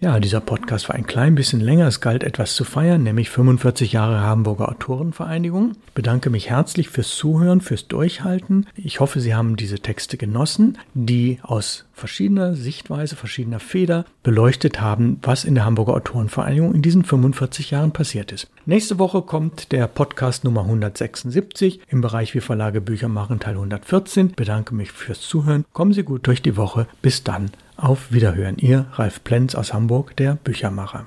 Ja, 0.00 0.20
dieser 0.20 0.40
Podcast 0.40 0.88
war 0.88 0.94
ein 0.94 1.08
klein 1.08 1.34
bisschen 1.34 1.58
länger. 1.58 1.88
Es 1.88 2.00
galt 2.00 2.22
etwas 2.22 2.54
zu 2.54 2.62
feiern, 2.62 3.02
nämlich 3.02 3.30
45 3.30 3.90
Jahre 3.90 4.20
Hamburger 4.20 4.68
Autorenvereinigung. 4.68 5.72
Ich 5.88 5.92
bedanke 5.92 6.30
mich 6.30 6.48
herzlich 6.48 6.88
fürs 6.88 7.16
Zuhören, 7.16 7.60
fürs 7.60 7.88
Durchhalten. 7.88 8.68
Ich 8.76 9.00
hoffe, 9.00 9.18
Sie 9.18 9.34
haben 9.34 9.56
diese 9.56 9.80
Texte 9.80 10.16
genossen, 10.16 10.78
die 10.94 11.40
aus 11.42 11.86
verschiedener 11.94 12.54
Sichtweise, 12.54 13.16
verschiedener 13.16 13.58
Feder 13.58 14.04
beleuchtet 14.22 14.80
haben, 14.80 15.18
was 15.22 15.44
in 15.44 15.56
der 15.56 15.64
Hamburger 15.64 15.94
Autorenvereinigung 15.94 16.76
in 16.76 16.82
diesen 16.82 17.02
45 17.02 17.72
Jahren 17.72 17.90
passiert 17.90 18.30
ist. 18.30 18.46
Nächste 18.66 19.00
Woche 19.00 19.22
kommt 19.22 19.72
der 19.72 19.88
Podcast 19.88 20.44
Nummer 20.44 20.60
176 20.60 21.80
im 21.88 22.02
Bereich 22.02 22.36
Wie 22.36 22.40
Verlage 22.40 22.80
Bücher 22.80 23.08
machen, 23.08 23.40
Teil 23.40 23.54
114. 23.54 24.28
Ich 24.28 24.36
bedanke 24.36 24.76
mich 24.76 24.92
fürs 24.92 25.22
Zuhören. 25.22 25.64
Kommen 25.72 25.92
Sie 25.92 26.04
gut 26.04 26.28
durch 26.28 26.40
die 26.40 26.56
Woche. 26.56 26.86
Bis 27.02 27.24
dann. 27.24 27.50
Auf 27.80 28.10
Wiederhören. 28.10 28.58
Ihr 28.58 28.86
Ralf 28.94 29.22
Plenz 29.22 29.54
aus 29.54 29.72
Hamburg, 29.72 30.16
der 30.16 30.34
Büchermacher. 30.34 31.06